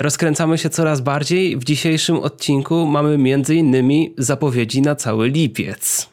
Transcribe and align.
Rozkręcamy 0.00 0.58
się 0.58 0.70
coraz 0.70 1.00
bardziej. 1.00 1.56
W 1.56 1.64
dzisiejszym 1.64 2.16
odcinku 2.16 2.86
mamy 2.86 3.14
m.in. 3.14 4.10
zapowiedzi 4.18 4.82
na 4.82 4.96
cały 4.96 5.28
lipiec. 5.28 6.08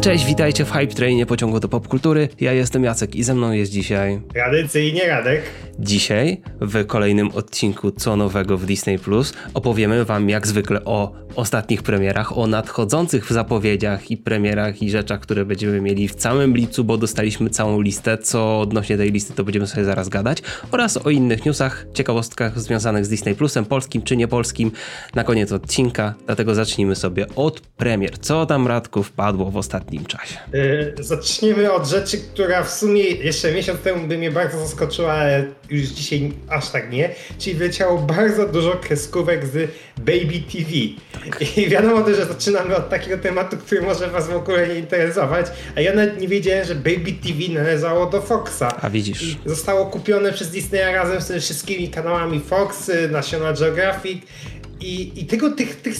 Cześć, 0.00 0.26
witajcie 0.26 0.64
w 0.64 0.72
Hype 0.72 0.94
Trainie 0.94 1.26
pociągu 1.26 1.60
do 1.60 1.68
popkultury. 1.68 2.28
Ja 2.40 2.52
jestem 2.52 2.84
Jacek 2.84 3.14
i 3.14 3.22
ze 3.22 3.34
mną 3.34 3.52
jest 3.52 3.72
dzisiaj... 3.72 4.20
Tradycyjnie 4.34 5.08
Radek. 5.08 5.42
Dzisiaj 5.78 6.42
w 6.60 6.86
kolejnym 6.86 7.30
odcinku 7.34 7.90
Co 7.90 8.16
Nowego 8.16 8.58
w 8.58 8.66
Disney 8.66 8.98
Plus 8.98 9.32
opowiemy 9.54 10.04
wam 10.04 10.28
jak 10.28 10.46
zwykle 10.46 10.84
o 10.84 11.12
ostatnich 11.34 11.82
premierach, 11.82 12.38
o 12.38 12.46
nadchodzących 12.46 13.26
w 13.26 13.30
zapowiedziach 13.30 14.10
i 14.10 14.16
premierach 14.16 14.82
i 14.82 14.90
rzeczach, 14.90 15.20
które 15.20 15.44
będziemy 15.44 15.80
mieli 15.80 16.08
w 16.08 16.14
całym 16.14 16.56
lipcu, 16.56 16.84
bo 16.84 16.96
dostaliśmy 16.96 17.50
całą 17.50 17.80
listę, 17.80 18.18
co 18.18 18.60
odnośnie 18.60 18.96
tej 18.96 19.12
listy 19.12 19.34
to 19.34 19.44
będziemy 19.44 19.66
sobie 19.66 19.84
zaraz 19.84 20.08
gadać, 20.08 20.42
oraz 20.70 20.96
o 20.96 21.10
innych 21.10 21.44
newsach, 21.44 21.86
ciekawostkach 21.94 22.60
związanych 22.60 23.06
z 23.06 23.08
Disney 23.08 23.34
Plusem, 23.34 23.64
polskim 23.64 24.02
czy 24.02 24.16
niepolskim 24.16 24.70
na 25.14 25.24
koniec 25.24 25.52
odcinka, 25.52 26.14
dlatego 26.26 26.54
zacznijmy 26.54 26.96
sobie 26.96 27.26
od 27.36 27.60
premier. 27.60 28.18
Co 28.18 28.46
tam 28.46 28.66
Radku 28.66 29.02
wpadło 29.02 29.50
w 29.50 29.56
ostatnim 29.56 29.89
czasie? 29.98 30.38
Yy, 30.52 30.94
zaczniemy 31.00 31.72
od 31.72 31.86
rzeczy, 31.86 32.18
która 32.18 32.62
w 32.62 32.70
sumie 32.70 33.02
jeszcze 33.02 33.52
miesiąc 33.52 33.80
temu 33.80 34.08
by 34.08 34.18
mnie 34.18 34.30
bardzo 34.30 34.58
zaskoczyła, 34.58 35.12
ale 35.12 35.44
już 35.70 35.82
dzisiaj 35.82 36.32
aż 36.48 36.70
tak 36.70 36.92
nie, 36.92 37.14
czyli 37.38 37.56
wleciało 37.56 37.98
bardzo 37.98 38.48
dużo 38.48 38.72
kreskówek 38.72 39.46
z 39.46 39.70
Baby 39.98 40.40
TV. 40.52 40.70
Tak. 41.12 41.58
I 41.58 41.68
wiadomo 41.68 42.02
też, 42.02 42.16
że 42.16 42.26
zaczynamy 42.26 42.76
od 42.76 42.88
takiego 42.88 43.18
tematu, 43.18 43.56
który 43.56 43.82
może 43.82 44.08
was 44.08 44.28
w 44.28 44.36
ogóle 44.36 44.68
nie 44.68 44.74
interesować, 44.74 45.46
a 45.76 45.80
ja 45.80 45.94
nawet 45.94 46.20
nie 46.20 46.28
wiedziałem, 46.28 46.64
że 46.64 46.74
Baby 46.74 47.12
TV 47.12 47.52
należało 47.54 48.06
do 48.06 48.22
Foxa. 48.22 48.68
A 48.80 48.90
widzisz. 48.90 49.22
I 49.46 49.48
zostało 49.48 49.86
kupione 49.86 50.32
przez 50.32 50.50
Disneya 50.50 50.94
razem 50.94 51.20
z 51.20 51.26
tymi 51.26 51.40
wszystkimi 51.40 51.88
kanałami 51.88 52.40
Fox, 52.40 52.90
National 53.10 53.54
Geographic 53.54 54.22
i, 54.80 55.12
i 55.20 55.26
tego, 55.26 55.50
tych, 55.50 55.76
tych 55.76 55.96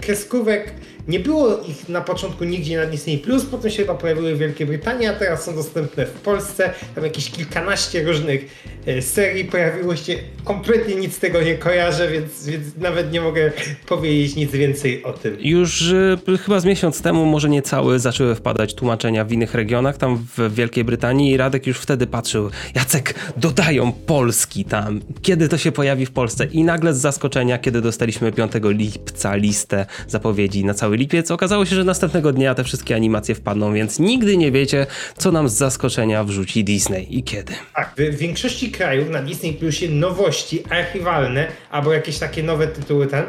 kreskówek 0.00 0.72
nie 1.08 1.20
było 1.20 1.58
ich 1.68 1.88
na 1.88 2.00
początku 2.00 2.44
nigdzie 2.44 2.76
na 2.76 2.86
Disney+, 2.86 3.18
Plus, 3.18 3.44
potem 3.44 3.70
się 3.70 3.76
chyba 3.76 3.94
pojawiły 3.94 4.34
w 4.34 4.38
Wielkiej 4.38 4.66
Brytanii, 4.66 5.06
a 5.06 5.12
teraz 5.12 5.44
są 5.44 5.54
dostępne 5.54 6.06
w 6.06 6.10
Polsce. 6.10 6.70
Tam 6.94 7.04
jakieś 7.04 7.30
kilkanaście 7.30 8.04
różnych 8.04 8.44
e, 8.86 9.02
serii 9.02 9.44
pojawiło 9.44 9.96
się. 9.96 10.14
Kompletnie 10.44 10.94
nic 10.94 11.16
z 11.16 11.18
tego 11.18 11.42
nie 11.42 11.54
kojarzę, 11.54 12.08
więc, 12.08 12.46
więc 12.46 12.76
nawet 12.76 13.12
nie 13.12 13.20
mogę 13.20 13.52
powiedzieć 13.88 14.36
nic 14.36 14.52
więcej 14.52 15.04
o 15.04 15.12
tym. 15.12 15.36
Już 15.40 15.82
y, 15.82 16.18
chyba 16.44 16.60
z 16.60 16.64
miesiąc 16.64 17.02
temu, 17.02 17.26
może 17.26 17.48
nie 17.48 17.62
cały, 17.62 17.98
zaczęły 17.98 18.34
wpadać 18.34 18.74
tłumaczenia 18.74 19.24
w 19.24 19.32
innych 19.32 19.54
regionach, 19.54 19.96
tam 19.96 20.26
w 20.36 20.54
Wielkiej 20.54 20.84
Brytanii 20.84 21.30
i 21.30 21.36
Radek 21.36 21.66
już 21.66 21.78
wtedy 21.78 22.06
patrzył, 22.06 22.50
Jacek, 22.74 23.14
dodają 23.36 23.92
Polski 23.92 24.64
tam, 24.64 25.00
kiedy 25.22 25.48
to 25.48 25.58
się 25.58 25.72
pojawi 25.72 26.06
w 26.06 26.10
Polsce 26.10 26.44
i 26.44 26.64
nagle 26.64 26.94
z 26.94 26.98
zaskoczenia, 26.98 27.58
kiedy 27.58 27.80
dostaliśmy 27.80 28.32
5 28.32 28.52
lipca 28.64 29.36
listę 29.36 29.86
zapowiedzi 30.08 30.64
na 30.64 30.74
cały 30.74 30.91
cały 30.92 30.98
lipiec. 30.98 31.30
Okazało 31.30 31.66
się, 31.66 31.76
że 31.76 31.84
następnego 31.84 32.32
dnia 32.32 32.54
te 32.54 32.64
wszystkie 32.64 32.94
animacje 32.94 33.34
wpadną, 33.34 33.74
więc 33.74 33.98
nigdy 33.98 34.36
nie 34.36 34.52
wiecie, 34.52 34.86
co 35.16 35.32
nam 35.32 35.48
z 35.48 35.52
zaskoczenia 35.52 36.24
wrzuci 36.24 36.64
Disney 36.64 37.18
i 37.18 37.22
kiedy. 37.22 37.52
Tak, 37.74 37.94
w 37.96 38.16
większości 38.16 38.70
krajów 38.70 39.10
na 39.10 39.22
Disney 39.22 39.52
Plusie 39.52 39.88
nowości 39.88 40.62
archiwalne 40.70 41.46
albo 41.70 41.92
jakieś 41.92 42.18
takie 42.18 42.42
nowe 42.42 42.66
tytuły 42.66 43.06
ten. 43.06 43.24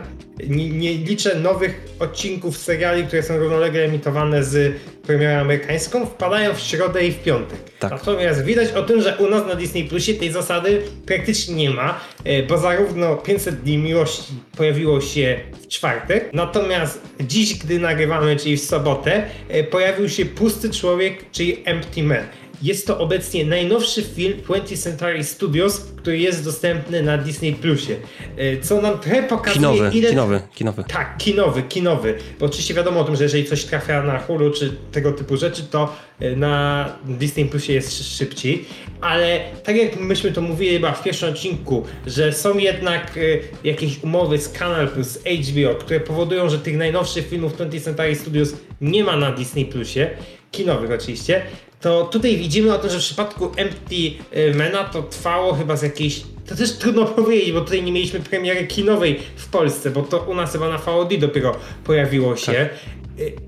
Nie, 0.47 0.69
nie 0.69 0.93
liczę 0.93 1.35
nowych 1.35 1.81
odcinków 1.99 2.57
seriali, 2.57 3.03
które 3.03 3.23
są 3.23 3.37
równolegle 3.37 3.83
emitowane 3.83 4.43
z 4.43 4.75
premierą 5.07 5.41
amerykańską, 5.41 6.05
wpadają 6.05 6.53
w 6.53 6.59
środę 6.59 7.07
i 7.07 7.11
w 7.11 7.23
piątek. 7.23 7.59
Tak. 7.79 7.91
Natomiast 7.91 8.43
widać 8.43 8.71
o 8.71 8.83
tym, 8.83 9.01
że 9.01 9.17
u 9.17 9.29
nas 9.29 9.47
na 9.47 9.55
Disney 9.55 9.83
Plusie 9.83 10.13
tej 10.13 10.31
zasady 10.31 10.81
praktycznie 11.05 11.55
nie 11.55 11.69
ma, 11.69 11.99
e, 12.23 12.43
bo 12.43 12.57
zarówno 12.57 13.15
500 13.15 13.55
Dni 13.61 13.77
Miłości 13.77 14.33
pojawiło 14.57 15.01
się 15.01 15.39
w 15.61 15.67
czwartek, 15.67 16.29
natomiast 16.33 17.01
dziś, 17.21 17.57
gdy 17.57 17.79
nagrywamy, 17.79 18.35
czyli 18.35 18.57
w 18.57 18.63
sobotę, 18.65 19.23
e, 19.49 19.63
pojawił 19.63 20.09
się 20.09 20.25
Pusty 20.25 20.69
Człowiek, 20.69 21.31
czyli 21.31 21.61
Empty 21.65 22.03
Man. 22.03 22.25
Jest 22.61 22.87
to 22.87 22.99
obecnie 22.99 23.45
najnowszy 23.45 24.01
film 24.01 24.33
20th 24.47 24.77
Century 24.83 25.23
Studios, 25.23 25.92
który 26.03 26.17
jest 26.17 26.43
dostępny 26.43 27.03
na 27.03 27.17
Disney 27.17 27.53
Plusie. 27.53 27.95
E, 28.37 28.57
co 28.57 28.81
nam 28.81 28.99
trochę 28.99 29.23
pokazuje, 29.23 29.55
kinowy, 29.55 29.97
ile... 29.97 30.09
Kinowy, 30.09 30.41
kinowy. 30.55 30.83
Tak, 30.87 31.17
kinowy, 31.17 31.63
kinowy. 31.63 32.17
Bo 32.39 32.45
oczywiście 32.45 32.73
wiadomo 32.73 32.99
o 32.99 33.03
tym, 33.03 33.15
że 33.15 33.23
jeżeli 33.23 33.45
coś 33.45 33.63
trafia 33.63 34.03
na 34.03 34.19
Hulu 34.19 34.51
czy 34.51 34.75
tego 34.91 35.11
typu 35.11 35.37
rzeczy, 35.37 35.63
to 35.63 35.95
e, 36.19 36.35
na 36.35 36.85
Disney 37.05 37.45
Plusie 37.45 37.73
jest 37.73 38.17
szybciej. 38.17 38.65
Ale 39.01 39.39
tak 39.63 39.75
jak 39.75 39.99
myśmy 39.99 40.31
to 40.31 40.41
mówili 40.41 40.73
chyba 40.73 40.91
w 40.91 41.03
pierwszym 41.03 41.29
odcinku, 41.29 41.85
że 42.07 42.33
są 42.33 42.57
jednak 42.57 43.17
e, 43.17 43.21
jakieś 43.67 44.03
umowy 44.03 44.37
z 44.37 44.49
Canal 44.49 44.87
Plus, 44.87 45.19
HBO, 45.19 45.75
które 45.75 45.99
powodują, 45.99 46.49
że 46.49 46.59
tych 46.59 46.77
najnowszych 46.77 47.27
filmów 47.27 47.57
20th 47.57 47.81
Century 47.81 48.15
Studios 48.15 48.53
nie 48.81 49.03
ma 49.03 49.17
na 49.17 49.31
Disney 49.31 49.65
Plusie, 49.65 50.09
kinowych 50.51 50.91
oczywiście, 50.91 51.41
to 51.83 52.03
tutaj 52.05 52.37
widzimy 52.37 52.73
o 52.73 52.77
tym, 52.77 52.89
że 52.89 52.97
w 52.97 53.01
przypadku 53.01 53.51
Empty 53.57 54.11
Mena 54.55 54.83
to 54.83 55.03
trwało 55.03 55.53
chyba 55.53 55.75
z 55.75 55.81
jakiejś 55.93 56.23
to 56.49 56.55
też 56.55 56.77
trudno 56.77 57.05
powiedzieć, 57.15 57.51
bo 57.51 57.61
tutaj 57.61 57.83
nie 57.83 57.91
mieliśmy 57.91 58.19
premiery 58.19 58.67
kinowej 58.67 59.19
w 59.35 59.47
Polsce, 59.47 59.91
bo 59.91 60.01
to 60.01 60.19
u 60.19 60.35
nas 60.35 60.51
chyba 60.51 60.69
na 60.69 60.77
VOD 60.77 61.17
dopiero 61.19 61.55
pojawiło 61.83 62.35
się. 62.35 62.51
Tak. 62.51 62.69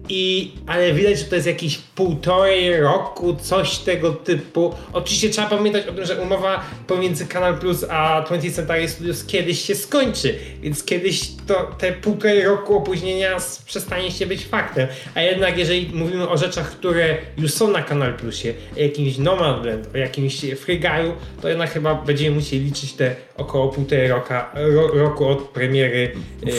I, 0.10 0.52
ale 0.68 0.94
widać, 0.94 1.20
że 1.20 1.26
to 1.26 1.36
jest 1.36 1.48
jakieś 1.48 1.78
półtorej 1.78 2.80
roku, 2.80 3.36
coś 3.36 3.78
tego 3.78 4.12
typu. 4.12 4.74
Oczywiście 4.94 5.30
trzeba 5.30 5.48
pamiętać 5.48 5.88
o 5.88 5.92
tym, 5.92 6.06
że 6.06 6.22
umowa 6.22 6.64
pomiędzy 6.88 7.26
Canal 7.26 7.58
Plus 7.58 7.86
a 7.90 8.26
20th 8.30 8.52
Century 8.56 8.90
Studios 8.90 9.26
kiedyś 9.26 9.62
się 9.62 9.76
skończy, 9.76 10.36
więc 10.62 10.84
kiedyś 10.84 11.22
to 11.48 11.72
te 11.78 11.92
półtorej 11.92 12.44
roku 12.44 12.78
opóźnienia 12.78 13.38
przestanie 13.66 14.12
się 14.12 14.26
być 14.26 14.46
faktem. 14.46 14.88
A 15.16 15.22
jednak 15.22 15.58
jeżeli 15.58 15.90
mówimy 15.94 16.30
o 16.30 16.38
rzeczach, 16.38 16.72
które 16.72 17.18
już 17.38 17.52
są 17.52 17.72
na 17.72 17.82
Canal 17.82 18.14
Plusie, 18.14 18.54
o 18.78 18.80
jakimś 18.80 19.18
Nomadland, 19.18 19.88
o 19.96 19.98
jakimś 19.98 20.40
Free 20.40 20.80
Guy'u, 20.80 21.12
to 21.42 21.50
jednak 21.50 21.72
chyba 21.72 21.96
będziemy 21.96 22.36
musieli 22.36 22.66
liczyć 22.66 22.94
te 22.94 23.16
około 23.38 23.70
półtorej 23.70 24.08
roka, 24.08 24.52
ro, 24.56 24.88
roku 24.88 25.28
od 25.28 25.42
premiery 25.44 26.12
e, 26.48 26.50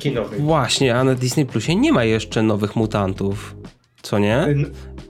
kinowej. 0.00 0.40
Właśnie, 0.40 0.94
a 0.94 1.04
na 1.04 1.14
Disney 1.14 1.46
Plusie 1.46 1.76
nie 1.76 1.92
ma 1.92 2.04
jeszcze 2.04 2.42
nowych 2.48 2.76
mutantów. 2.76 3.54
Co 4.02 4.18
nie? 4.18 4.46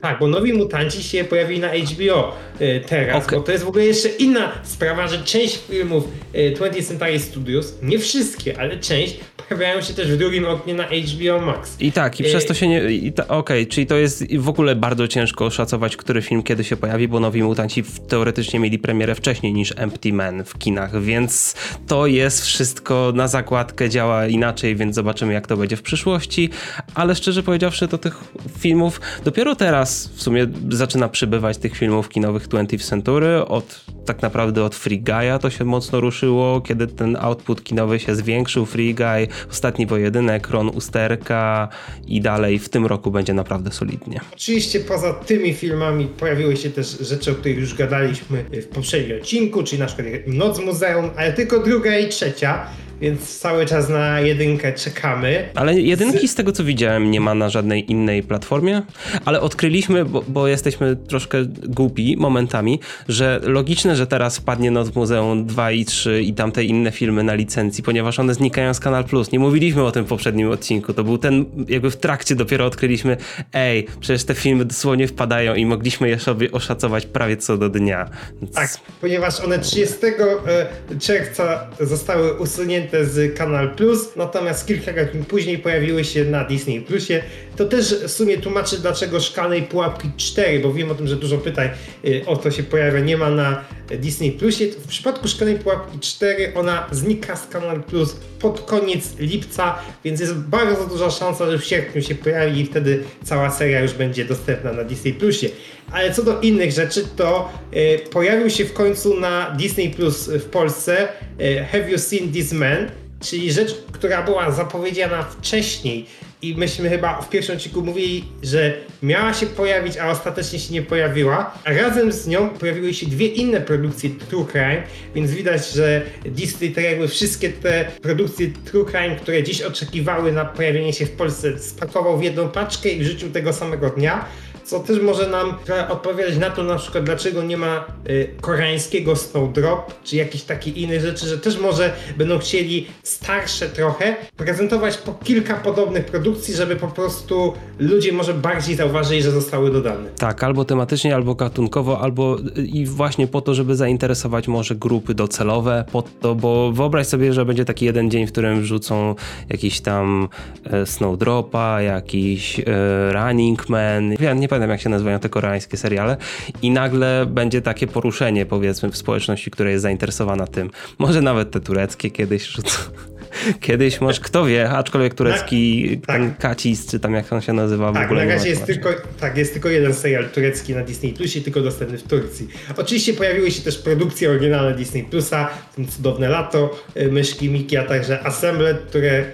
Tak, 0.01 0.19
bo 0.19 0.27
nowi 0.27 0.53
mutanci 0.53 1.03
się 1.03 1.25
pojawili 1.25 1.61
na 1.61 1.69
HBO 1.69 2.33
y, 2.61 2.83
teraz, 2.89 3.25
okay. 3.25 3.39
bo 3.39 3.45
to 3.45 3.53
jest 3.53 3.65
w 3.65 3.69
ogóle 3.69 3.85
jeszcze 3.85 4.09
inna 4.09 4.53
sprawa, 4.63 5.09
że 5.09 5.19
część 5.19 5.59
filmów 5.71 6.05
20th 6.35 6.79
y, 6.79 6.83
Century 6.83 7.19
Studios, 7.19 7.75
nie 7.83 7.99
wszystkie, 7.99 8.61
ale 8.61 8.77
część, 8.77 9.21
pojawiają 9.49 9.81
się 9.81 9.95
też 9.95 10.13
w 10.13 10.17
drugim 10.17 10.45
oknie 10.45 10.75
na 10.75 10.85
HBO 10.85 11.41
Max. 11.47 11.81
I 11.81 11.93
tak, 11.93 12.21
i 12.21 12.25
przez 12.25 12.47
to 12.47 12.55
się 12.55 12.69
nie... 12.69 12.83
Okej, 12.83 13.29
okay, 13.29 13.67
czyli 13.67 13.87
to 13.87 13.97
jest 13.97 14.37
w 14.37 14.49
ogóle 14.49 14.77
bardzo 14.77 15.09
ciężko 15.09 15.45
oszacować, 15.47 15.97
który 15.97 16.23
film 16.23 16.43
kiedy 16.43 16.65
się 16.65 16.77
pojawi, 16.77 17.09
bo 17.09 17.21
nowi 17.21 17.43
mutanci 17.43 17.85
teoretycznie 18.09 18.61
mieli 18.61 18.79
premierę 18.79 19.15
wcześniej 19.15 19.53
niż 19.53 19.75
Empty 19.77 20.13
Man 20.13 20.45
w 20.45 20.59
kinach, 20.59 21.03
więc 21.03 21.55
to 21.87 22.07
jest 22.07 22.45
wszystko 22.45 23.13
na 23.15 23.29
zakładkę, 23.29 23.91
działa 23.91 24.27
inaczej, 24.27 24.77
więc 24.77 24.95
zobaczymy 24.95 25.33
jak 25.33 25.47
to 25.47 25.57
będzie 25.57 25.77
w 25.77 25.83
przyszłości, 25.83 26.51
ale 26.95 27.15
szczerze 27.15 27.43
powiedziawszy 27.43 27.89
to 27.89 27.99
tych 27.99 28.25
filmów 28.59 29.01
dopiero 29.25 29.57
teraz 29.57 30.09
w 30.15 30.23
sumie 30.23 30.47
zaczyna 30.69 31.09
przybywać 31.09 31.59
tych 31.59 31.77
filmów 31.77 32.09
kinowych 32.09 32.49
20th 32.49 32.89
Century, 32.89 33.45
od 33.45 33.85
tak 34.07 34.23
naprawdę 34.23 34.65
od 34.65 34.75
Free 34.75 35.03
Guy'a 35.03 35.39
to 35.39 35.51
się 35.51 35.65
mocno 35.65 36.01
ruszyło, 36.01 36.61
kiedy 36.61 36.87
ten 36.87 37.17
output 37.17 37.65
kinowy 37.65 37.99
się 37.99 38.15
zwiększył, 38.15 38.67
Free 38.67 38.95
Guy, 38.95 39.29
ostatni 39.51 39.87
pojedynek, 39.87 40.51
Ron 40.51 40.69
Usterka 40.69 41.69
i 42.07 42.21
dalej 42.21 42.59
w 42.59 42.69
tym 42.69 42.87
roku 42.87 43.11
będzie 43.11 43.35
naprawdę 43.35 43.73
solidnie. 43.73 44.21
Oczywiście 44.33 44.81
poza 44.81 45.13
tymi 45.13 45.55
filmami 45.55 46.07
pojawiły 46.07 46.57
się 46.57 46.71
też 46.71 46.99
rzeczy, 47.01 47.31
o 47.31 47.35
których 47.35 47.59
już 47.59 47.75
gadaliśmy 47.75 48.45
w 48.53 48.67
poprzednim 48.67 49.19
odcinku, 49.19 49.63
czyli 49.63 49.81
na 49.81 49.87
przykład 49.87 50.07
Noc 50.27 50.59
Muzeum, 50.61 51.11
ale 51.17 51.33
tylko 51.33 51.59
druga 51.59 51.99
i 51.99 52.09
trzecia 52.09 52.67
więc 53.01 53.39
cały 53.39 53.67
czas 53.67 53.89
na 53.89 54.21
jedynkę 54.21 54.73
czekamy. 54.73 55.49
Ale 55.55 55.81
jedynki 55.81 56.29
z 56.29 56.35
tego 56.35 56.53
co 56.53 56.65
widziałem 56.65 57.11
nie 57.11 57.21
ma 57.21 57.35
na 57.35 57.49
żadnej 57.49 57.91
innej 57.91 58.23
platformie, 58.23 58.83
ale 59.25 59.41
odkryliśmy, 59.41 60.05
bo, 60.05 60.25
bo 60.29 60.49
jesteśmy 60.49 60.97
troszkę 60.97 61.45
głupi 61.69 62.17
momentami, 62.17 62.81
że 63.09 63.41
logiczne, 63.45 63.97
że 63.97 64.07
teraz 64.07 64.39
wpadnie 64.39 64.71
Noc 64.71 64.95
Muzeum 64.95 65.47
2 65.47 65.73
i 65.73 65.85
3 65.85 66.23
i 66.23 66.35
tamte 66.35 66.65
inne 66.65 66.91
filmy 66.91 67.23
na 67.23 67.35
licencji, 67.35 67.85
ponieważ 67.85 68.19
one 68.19 68.35
znikają 68.35 68.75
z 68.75 68.81
Kanal 68.81 69.05
Nie 69.33 69.39
mówiliśmy 69.39 69.85
o 69.85 69.93
tym 69.93 70.05
w 70.05 70.09
poprzednim 70.09 70.51
odcinku, 70.51 70.93
to 70.93 71.05
był 71.05 71.19
ten, 71.19 71.45
jakby 71.69 71.91
w 71.91 71.97
trakcie 71.97 72.35
dopiero 72.35 72.67
odkryliśmy, 72.67 73.17
ej, 73.53 73.87
przecież 74.01 74.25
te 74.25 74.35
filmy 74.35 74.65
dosłownie 74.65 75.09
wpadają 75.09 75.55
i 75.55 75.67
mogliśmy 75.67 76.09
je 76.09 76.19
sobie 76.19 76.53
oszacować 76.53 77.07
prawie 77.07 77.37
co 77.37 77.57
do 77.57 77.69
dnia. 77.69 78.11
Więc... 78.43 78.55
Tak, 78.55 78.71
ponieważ 79.01 79.41
one 79.41 79.59
30 79.59 79.97
e, 80.07 80.99
czerwca 80.99 81.67
zostały 81.81 82.39
usunięte 82.39 83.07
z 83.07 83.39
Kanal 83.39 83.71
Plus, 83.75 84.17
natomiast 84.17 84.67
kilka 84.67 84.93
godzin 84.93 85.25
później 85.25 85.59
pojawiły 85.59 86.05
się 86.05 86.25
na 86.25 86.45
Disney 86.45 86.81
Plusie. 86.81 87.23
To 87.57 87.65
też 87.65 87.95
w 87.95 88.11
sumie 88.11 88.39
tłumaczy 88.39 88.79
dlaczego 88.79 89.21
szklanej 89.21 89.63
pułapki 89.63 90.11
4, 90.17 90.59
bo 90.59 90.73
wiem 90.73 90.91
o 90.91 90.95
tym, 90.95 91.07
że 91.07 91.17
dużo 91.17 91.39
pytań 91.39 91.69
y, 92.05 92.23
o 92.27 92.37
to 92.37 92.51
się 92.51 92.63
pojawia. 92.63 93.01
Nie 93.01 93.17
ma 93.17 93.31
na 93.31 93.65
Disney 93.97 94.33
Plusie. 94.33 94.67
W 94.67 94.87
przypadku 94.87 95.29
Szklanej 95.29 95.59
Pułapki 95.59 95.99
4 95.99 96.53
ona 96.55 96.87
znika 96.93 97.37
z 97.37 97.47
Kanal 97.47 97.83
Plus 97.83 98.17
pod 98.39 98.61
koniec 98.61 99.19
lipca, 99.19 99.79
więc 100.05 100.21
jest 100.21 100.35
bardzo 100.35 100.87
duża 100.87 101.11
szansa, 101.11 101.51
że 101.51 101.59
w 101.59 101.65
sierpniu 101.65 102.03
się 102.03 102.15
pojawi 102.15 102.61
i 102.61 102.67
wtedy 102.67 103.03
cała 103.25 103.51
seria 103.51 103.81
już 103.81 103.93
będzie 103.93 104.25
dostępna 104.25 104.73
na 104.73 104.85
Disney 104.85 105.13
Plusie. 105.13 105.49
Ale 105.93 106.15
co 106.15 106.23
do 106.23 106.41
innych 106.41 106.73
rzeczy, 106.73 107.05
to 107.17 107.53
e, 107.73 107.99
pojawił 107.99 108.51
się 108.51 108.65
w 108.65 108.73
końcu 108.73 109.21
na 109.21 109.51
Disney 109.51 109.91
Plus 109.91 110.29
w 110.29 110.45
Polsce 110.45 111.09
e, 111.39 111.65
Have 111.65 111.91
You 111.91 111.99
Seen 111.99 112.33
This 112.33 112.53
Man? 112.53 112.91
Czyli 113.21 113.53
rzecz, 113.53 113.75
która 113.93 114.23
była 114.23 114.51
zapowiedziana 114.51 115.23
wcześniej 115.23 116.07
i 116.43 116.55
myśmy 116.55 116.89
chyba 116.89 117.21
w 117.21 117.31
pierwszym 117.31 117.57
odcinku 117.57 117.83
mówili, 117.83 118.25
że 118.43 118.75
miała 119.03 119.35
się 119.35 119.47
pojawić, 119.47 119.97
a 119.97 120.11
ostatecznie 120.11 120.59
się 120.59 120.75
nie 120.75 120.83
pojawiła. 120.83 121.55
A 121.65 121.73
razem 121.73 122.13
z 122.13 122.27
nią 122.27 122.49
pojawiły 122.49 122.95
się 122.95 123.07
dwie 123.07 123.27
inne 123.27 123.61
produkcje 123.61 124.11
True 124.11 124.45
Crime, 124.45 124.83
więc 125.15 125.31
widać, 125.31 125.71
że 125.71 126.03
Disney 126.25 126.75
jakby 126.77 127.09
wszystkie 127.09 127.49
te 127.49 127.85
produkcje 128.03 128.47
True 128.65 128.85
Crime, 128.85 129.17
które 129.17 129.43
dziś 129.43 129.63
oczekiwały 129.63 130.33
na 130.33 130.45
pojawienie 130.45 130.93
się 130.93 131.07
w 131.07 131.11
Polsce, 131.11 131.59
spakował 131.59 132.19
w 132.19 132.23
jedną 132.23 132.49
paczkę 132.49 132.89
i 132.89 133.01
wrzucił 133.01 133.31
tego 133.31 133.53
samego 133.53 133.91
dnia 133.91 134.25
co 134.69 134.81
też 134.81 135.01
może 135.01 135.29
nam 135.29 135.55
odpowiadać 135.89 136.37
na 136.37 136.51
to 136.51 136.63
na 136.63 136.77
przykład 136.77 137.05
dlaczego 137.05 137.43
nie 137.43 137.57
ma 137.57 137.85
y, 138.09 138.29
koreańskiego 138.41 139.17
Snowdrop, 139.17 140.05
czy 140.05 140.17
jakieś 140.17 140.43
takie 140.43 140.71
inne 140.71 141.01
rzeczy, 141.01 141.27
że 141.27 141.39
też 141.39 141.59
może 141.59 141.93
będą 142.17 142.39
chcieli 142.39 142.87
starsze 143.03 143.69
trochę 143.69 144.17
prezentować 144.37 144.99
po 144.99 145.15
kilka 145.15 145.55
podobnych 145.55 146.05
produkcji, 146.05 146.55
żeby 146.55 146.77
po 146.77 146.89
prostu 146.89 147.53
ludzie 147.79 148.13
może 148.13 148.35
bardziej 148.35 148.77
zauważyli, 148.77 149.23
że 149.23 149.31
zostały 149.31 149.71
dodane. 149.71 150.11
Tak, 150.19 150.45
albo 150.45 150.65
tematycznie, 150.65 151.15
albo 151.15 151.35
gatunkowo, 151.35 152.01
albo 152.01 152.39
y, 152.59 152.63
i 152.63 152.87
właśnie 152.87 153.27
po 153.27 153.41
to, 153.41 153.55
żeby 153.55 153.77
zainteresować 153.77 154.49
może 154.49 154.75
grupy 154.75 155.15
docelowe, 155.15 155.85
po 155.93 156.03
to, 156.21 156.35
bo 156.35 156.73
wyobraź 156.73 157.07
sobie, 157.07 157.33
że 157.33 157.45
będzie 157.45 157.65
taki 157.65 157.85
jeden 157.85 158.11
dzień, 158.11 158.27
w 158.27 158.33
którym 158.33 158.61
wrzucą 158.61 159.15
jakiś 159.49 159.81
tam 159.81 160.29
e, 160.65 160.87
Snowdropa, 160.87 161.83
jakiś 161.83 162.61
e, 162.61 162.65
Running 163.13 163.69
Man, 163.69 164.13
ja 164.21 164.35
nie 164.35 164.49
pamiętam 164.49 164.58
jak 164.67 164.81
się 164.81 164.89
nazywają 164.89 165.19
te 165.19 165.29
koreańskie 165.29 165.77
seriale 165.77 166.17
i 166.63 166.71
nagle 166.71 167.27
będzie 167.27 167.63
takie 167.63 167.87
poruszenie 167.87 168.47
powiedzmy 168.47 168.91
w 168.91 168.97
społeczności, 168.97 169.51
która 169.51 169.71
jest 169.71 169.83
zainteresowana 169.83 170.47
tym. 170.47 170.71
Może 170.99 171.23
nawet 171.23 171.51
te 171.51 171.61
tureckie 171.61 172.11
kiedyś 172.11 172.47
rzucą. 172.47 172.79
Kiedyś 173.61 174.01
może, 174.01 174.21
kto 174.21 174.45
wie, 174.45 174.71
aczkolwiek 174.71 175.15
turecki 175.15 175.91
tak, 176.07 176.21
tak. 176.21 176.39
Kacis, 176.39 176.87
czy 176.87 177.01
tam 177.01 177.15
jak 177.15 177.33
on 177.33 177.41
się 177.41 177.53
nazywa 177.53 177.93
tak, 177.93 178.03
w 178.03 178.05
ogóle. 178.05 178.27
Na 178.27 178.35
razie 178.35 178.49
jest 178.49 178.67
tylko, 178.67 178.91
tak, 179.21 179.37
jest 179.37 179.53
tylko 179.53 179.69
jeden 179.69 179.95
serial 179.95 180.29
turecki 180.29 180.75
na 180.75 180.83
Disney 180.83 181.13
Plusie, 181.13 181.41
tylko 181.41 181.61
dostępny 181.61 181.99
w 181.99 182.03
Turcji. 182.03 182.49
Oczywiście 182.77 183.13
pojawiły 183.13 183.51
się 183.51 183.63
też 183.63 183.79
produkcje 183.79 184.31
oryginalne 184.31 184.77
Disney 184.77 185.05
Plusa, 185.05 185.49
Cudowne 185.89 186.29
Lato, 186.29 186.79
y, 186.97 187.13
Myszki 187.13 187.51
Miki, 187.51 187.77
a 187.77 187.85
także 187.85 188.27
Assembled, 188.27 188.79
które 188.81 189.25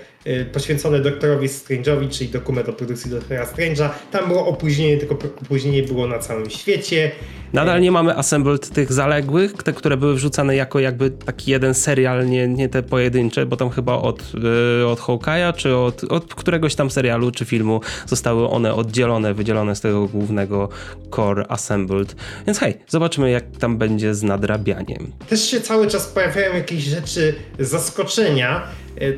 poświęcone 0.52 1.00
doktorowi 1.00 1.48
Strange'owi, 1.48 2.08
czyli 2.08 2.30
dokument 2.30 2.68
o 2.68 2.72
produkcji 2.72 3.10
doktora 3.10 3.44
Strange'a. 3.44 3.88
Tam 4.10 4.28
było 4.28 4.46
opóźnienie, 4.46 4.98
tylko 4.98 5.14
opóźnienie 5.42 5.82
było 5.82 6.06
na 6.06 6.18
całym 6.18 6.50
świecie. 6.50 7.10
Nadal 7.52 7.80
nie 7.80 7.90
mamy 7.90 8.16
assembled 8.16 8.70
tych 8.70 8.92
zaległych, 8.92 9.52
te, 9.52 9.72
które 9.72 9.96
były 9.96 10.14
wrzucane 10.14 10.56
jako 10.56 10.80
jakby 10.80 11.10
taki 11.10 11.50
jeden 11.50 11.74
serial, 11.74 12.28
nie, 12.28 12.48
nie 12.48 12.68
te 12.68 12.82
pojedyncze, 12.82 13.46
bo 13.46 13.56
tam 13.56 13.70
chyba 13.70 13.94
od, 13.94 14.34
yy, 14.78 14.86
od 14.86 15.00
Hawkeye'a, 15.00 15.56
czy 15.56 15.76
od, 15.76 16.04
od 16.04 16.34
któregoś 16.34 16.74
tam 16.74 16.90
serialu, 16.90 17.30
czy 17.30 17.44
filmu 17.44 17.80
zostały 18.06 18.48
one 18.48 18.74
oddzielone, 18.74 19.34
wydzielone 19.34 19.76
z 19.76 19.80
tego 19.80 20.06
głównego 20.06 20.68
core 21.10 21.44
assembled. 21.48 22.16
Więc 22.46 22.58
hej, 22.58 22.74
zobaczymy 22.88 23.30
jak 23.30 23.44
tam 23.56 23.78
będzie 23.78 24.14
z 24.14 24.22
nadrabianiem. 24.22 25.12
Też 25.28 25.50
się 25.50 25.60
cały 25.60 25.86
czas 25.86 26.06
pojawiają 26.06 26.54
jakieś 26.54 26.84
rzeczy 26.84 27.34
zaskoczenia, 27.58 28.62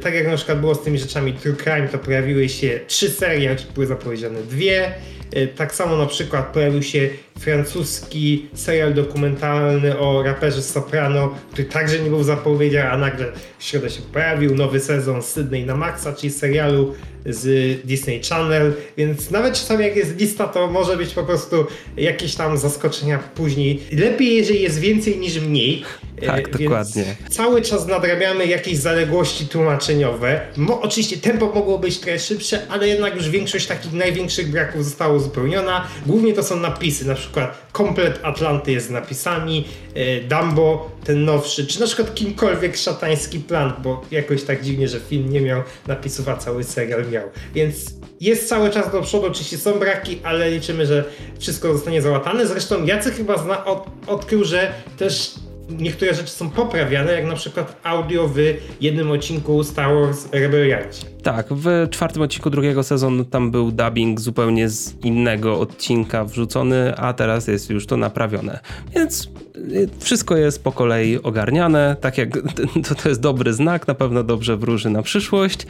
tak 0.00 0.14
jak 0.14 0.26
na 0.26 0.36
przykład 0.36 0.60
było 0.60 0.74
z 0.74 0.82
tymi 0.82 0.98
rzeczami 0.98 1.32
True 1.32 1.56
Crime, 1.56 1.88
to 1.88 1.98
pojawiły 1.98 2.48
się 2.48 2.80
trzy 2.86 3.10
serie, 3.10 3.48
choć 3.48 3.66
były 3.66 3.86
zapowiedziane 3.86 4.42
dwie. 4.42 4.92
E, 5.32 5.46
tak 5.46 5.74
samo 5.74 5.96
na 5.96 6.06
przykład 6.06 6.52
pojawił 6.52 6.82
się 6.82 7.08
francuski 7.38 8.48
serial 8.54 8.94
dokumentalny 8.94 9.98
o 9.98 10.22
raperze 10.22 10.62
Soprano, 10.62 11.34
który 11.52 11.68
także 11.68 11.98
nie 11.98 12.10
był 12.10 12.22
zapowiedziany, 12.22 12.90
a 12.90 12.96
nagle 12.96 13.26
w 13.58 13.64
środę 13.64 13.90
się 13.90 14.02
pojawił. 14.02 14.54
Nowy 14.54 14.80
sezon 14.80 15.22
Sydney 15.22 15.66
na 15.66 15.76
Maxa, 15.76 16.12
czyli 16.12 16.32
serialu 16.32 16.94
z 17.28 17.76
Disney 17.86 18.20
Channel, 18.28 18.74
więc 18.96 19.30
nawet 19.30 19.54
czasami 19.54 19.84
jak 19.84 19.96
jest 19.96 20.20
lista, 20.20 20.48
to 20.48 20.66
może 20.66 20.96
być 20.96 21.14
po 21.14 21.22
prostu 21.22 21.66
jakieś 21.96 22.34
tam 22.34 22.58
zaskoczenia 22.58 23.18
później. 23.18 23.82
Lepiej, 23.92 24.36
jeżeli 24.36 24.62
jest 24.62 24.78
więcej 24.78 25.18
niż 25.18 25.40
mniej. 25.40 25.84
Tak, 26.26 26.48
e, 26.48 26.50
dokładnie. 26.50 27.04
Cały 27.30 27.62
czas 27.62 27.86
nadrabiamy 27.86 28.46
jakieś 28.46 28.76
zaległości 28.76 29.46
tłumaczeniowe. 29.46 30.40
Mo, 30.56 30.80
oczywiście 30.80 31.16
tempo 31.16 31.52
mogło 31.54 31.78
być 31.78 31.98
trochę 31.98 32.18
szybsze, 32.18 32.66
ale 32.68 32.88
jednak 32.88 33.14
już 33.14 33.30
większość 33.30 33.66
takich 33.66 33.92
największych 33.92 34.50
braków 34.50 34.84
została 34.84 35.14
uzupełniona. 35.14 35.88
Głównie 36.06 36.32
to 36.32 36.42
są 36.42 36.60
napisy, 36.60 37.06
na 37.06 37.14
przykład 37.14 37.66
komplet 37.72 38.20
Atlanty 38.22 38.72
jest 38.72 38.86
z 38.86 38.90
napisami, 38.90 39.64
e, 39.94 40.20
Dumbo, 40.20 40.90
ten 41.04 41.24
nowszy, 41.24 41.66
czy 41.66 41.80
na 41.80 41.86
przykład 41.86 42.14
kimkolwiek 42.14 42.76
szatański 42.76 43.40
plan, 43.40 43.72
bo 43.82 44.04
jakoś 44.10 44.42
tak 44.42 44.62
dziwnie, 44.62 44.88
że 44.88 45.00
film 45.00 45.32
nie 45.32 45.40
miał 45.40 45.62
napisów, 45.86 46.28
a 46.28 46.36
cały 46.36 46.64
serial 46.64 47.10
miał. 47.10 47.15
Więc 47.54 47.94
jest 48.20 48.48
cały 48.48 48.70
czas 48.70 48.92
do 48.92 49.02
przodu, 49.02 49.26
oczywiście 49.26 49.58
są 49.58 49.78
braki, 49.78 50.20
ale 50.22 50.50
liczymy, 50.50 50.86
że 50.86 51.04
wszystko 51.38 51.72
zostanie 51.72 52.02
załatane. 52.02 52.46
Zresztą 52.46 52.84
Jacek 52.84 53.14
chyba 53.14 53.38
zna, 53.38 53.64
od, 53.64 53.86
odkrył, 54.06 54.44
że 54.44 54.72
też 54.98 55.34
niektóre 55.68 56.14
rzeczy 56.14 56.30
są 56.30 56.50
poprawiane, 56.50 57.12
jak 57.12 57.26
na 57.26 57.34
przykład 57.34 57.76
audio 57.82 58.28
w 58.28 58.36
jednym 58.80 59.10
odcinku 59.10 59.64
Star 59.64 59.94
Wars 59.94 60.28
Rebeliancie. 60.32 61.15
Tak, 61.26 61.46
w 61.50 61.86
czwartym 61.90 62.22
odcinku 62.22 62.50
drugiego 62.50 62.82
sezonu 62.82 63.24
tam 63.24 63.50
był 63.50 63.72
dubbing 63.72 64.20
zupełnie 64.20 64.68
z 64.68 65.04
innego 65.04 65.60
odcinka 65.60 66.24
wrzucony, 66.24 66.96
a 66.96 67.12
teraz 67.12 67.48
jest 67.48 67.70
już 67.70 67.86
to 67.86 67.96
naprawione. 67.96 68.58
Więc 68.94 69.28
y, 69.56 69.88
wszystko 69.98 70.36
jest 70.36 70.64
po 70.64 70.72
kolei 70.72 71.22
ogarniane, 71.22 71.96
tak 72.00 72.18
jak 72.18 72.38
to, 72.88 72.94
to 72.94 73.08
jest 73.08 73.20
dobry 73.20 73.52
znak, 73.52 73.88
na 73.88 73.94
pewno 73.94 74.24
dobrze 74.24 74.56
wróży 74.56 74.90
na 74.90 75.02
przyszłość. 75.02 75.66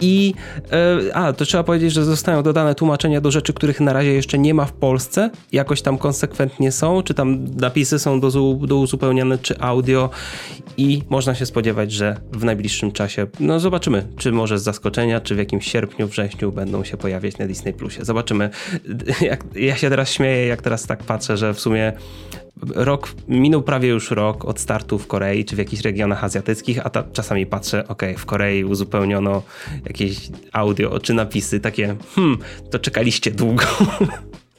I 0.00 0.34
e, 0.72 1.16
a, 1.16 1.32
to 1.32 1.44
trzeba 1.44 1.64
powiedzieć, 1.64 1.92
że 1.92 2.04
zostają 2.04 2.42
dodane 2.42 2.74
tłumaczenia 2.74 3.20
do 3.20 3.30
rzeczy, 3.30 3.52
których 3.52 3.80
na 3.80 3.92
razie 3.92 4.12
jeszcze 4.12 4.38
nie 4.38 4.54
ma 4.54 4.64
w 4.64 4.72
Polsce, 4.72 5.30
jakoś 5.52 5.82
tam 5.82 5.98
konsekwentnie 5.98 6.72
są, 6.72 7.02
czy 7.02 7.14
tam 7.14 7.44
napisy 7.60 7.98
są 7.98 8.20
do, 8.20 8.30
do 8.66 8.76
uzupełniane, 8.76 9.38
czy 9.38 9.58
audio 9.58 10.10
i 10.76 11.02
można 11.08 11.34
się 11.34 11.46
spodziewać, 11.46 11.92
że 11.92 12.16
w 12.32 12.44
najbliższym 12.44 12.92
czasie, 12.92 13.26
no 13.40 13.60
zobaczymy, 13.60 14.06
czy 14.16 14.32
może 14.32 14.58
z 14.58 14.62
zaskoczenia, 14.80 15.20
czy 15.20 15.34
w 15.34 15.38
jakimś 15.38 15.72
sierpniu, 15.72 16.08
wrześniu 16.08 16.52
będą 16.52 16.84
się 16.84 16.96
pojawiać 16.96 17.38
na 17.38 17.46
Disney 17.46 17.72
Plusie. 17.72 18.04
Zobaczymy. 18.04 18.50
Jak, 19.20 19.44
ja 19.54 19.76
się 19.76 19.90
teraz 19.90 20.12
śmieję, 20.12 20.46
jak 20.46 20.62
teraz 20.62 20.86
tak 20.86 21.02
patrzę, 21.02 21.36
że 21.36 21.54
w 21.54 21.60
sumie 21.60 21.92
rok, 22.74 23.08
minął 23.28 23.62
prawie 23.62 23.88
już 23.88 24.10
rok 24.10 24.44
od 24.44 24.60
startu 24.60 24.98
w 24.98 25.06
Korei, 25.06 25.44
czy 25.44 25.56
w 25.56 25.58
jakichś 25.58 25.82
regionach 25.82 26.24
azjatyckich, 26.24 26.86
a 26.86 26.90
ta, 26.90 27.04
czasami 27.12 27.46
patrzę, 27.46 27.88
ok, 27.88 28.02
w 28.16 28.26
Korei 28.26 28.64
uzupełniono 28.64 29.42
jakieś 29.86 30.28
audio 30.52 31.00
czy 31.00 31.14
napisy, 31.14 31.60
takie, 31.60 31.96
hmm, 32.14 32.38
to 32.70 32.78
czekaliście 32.78 33.30
długo. 33.30 33.64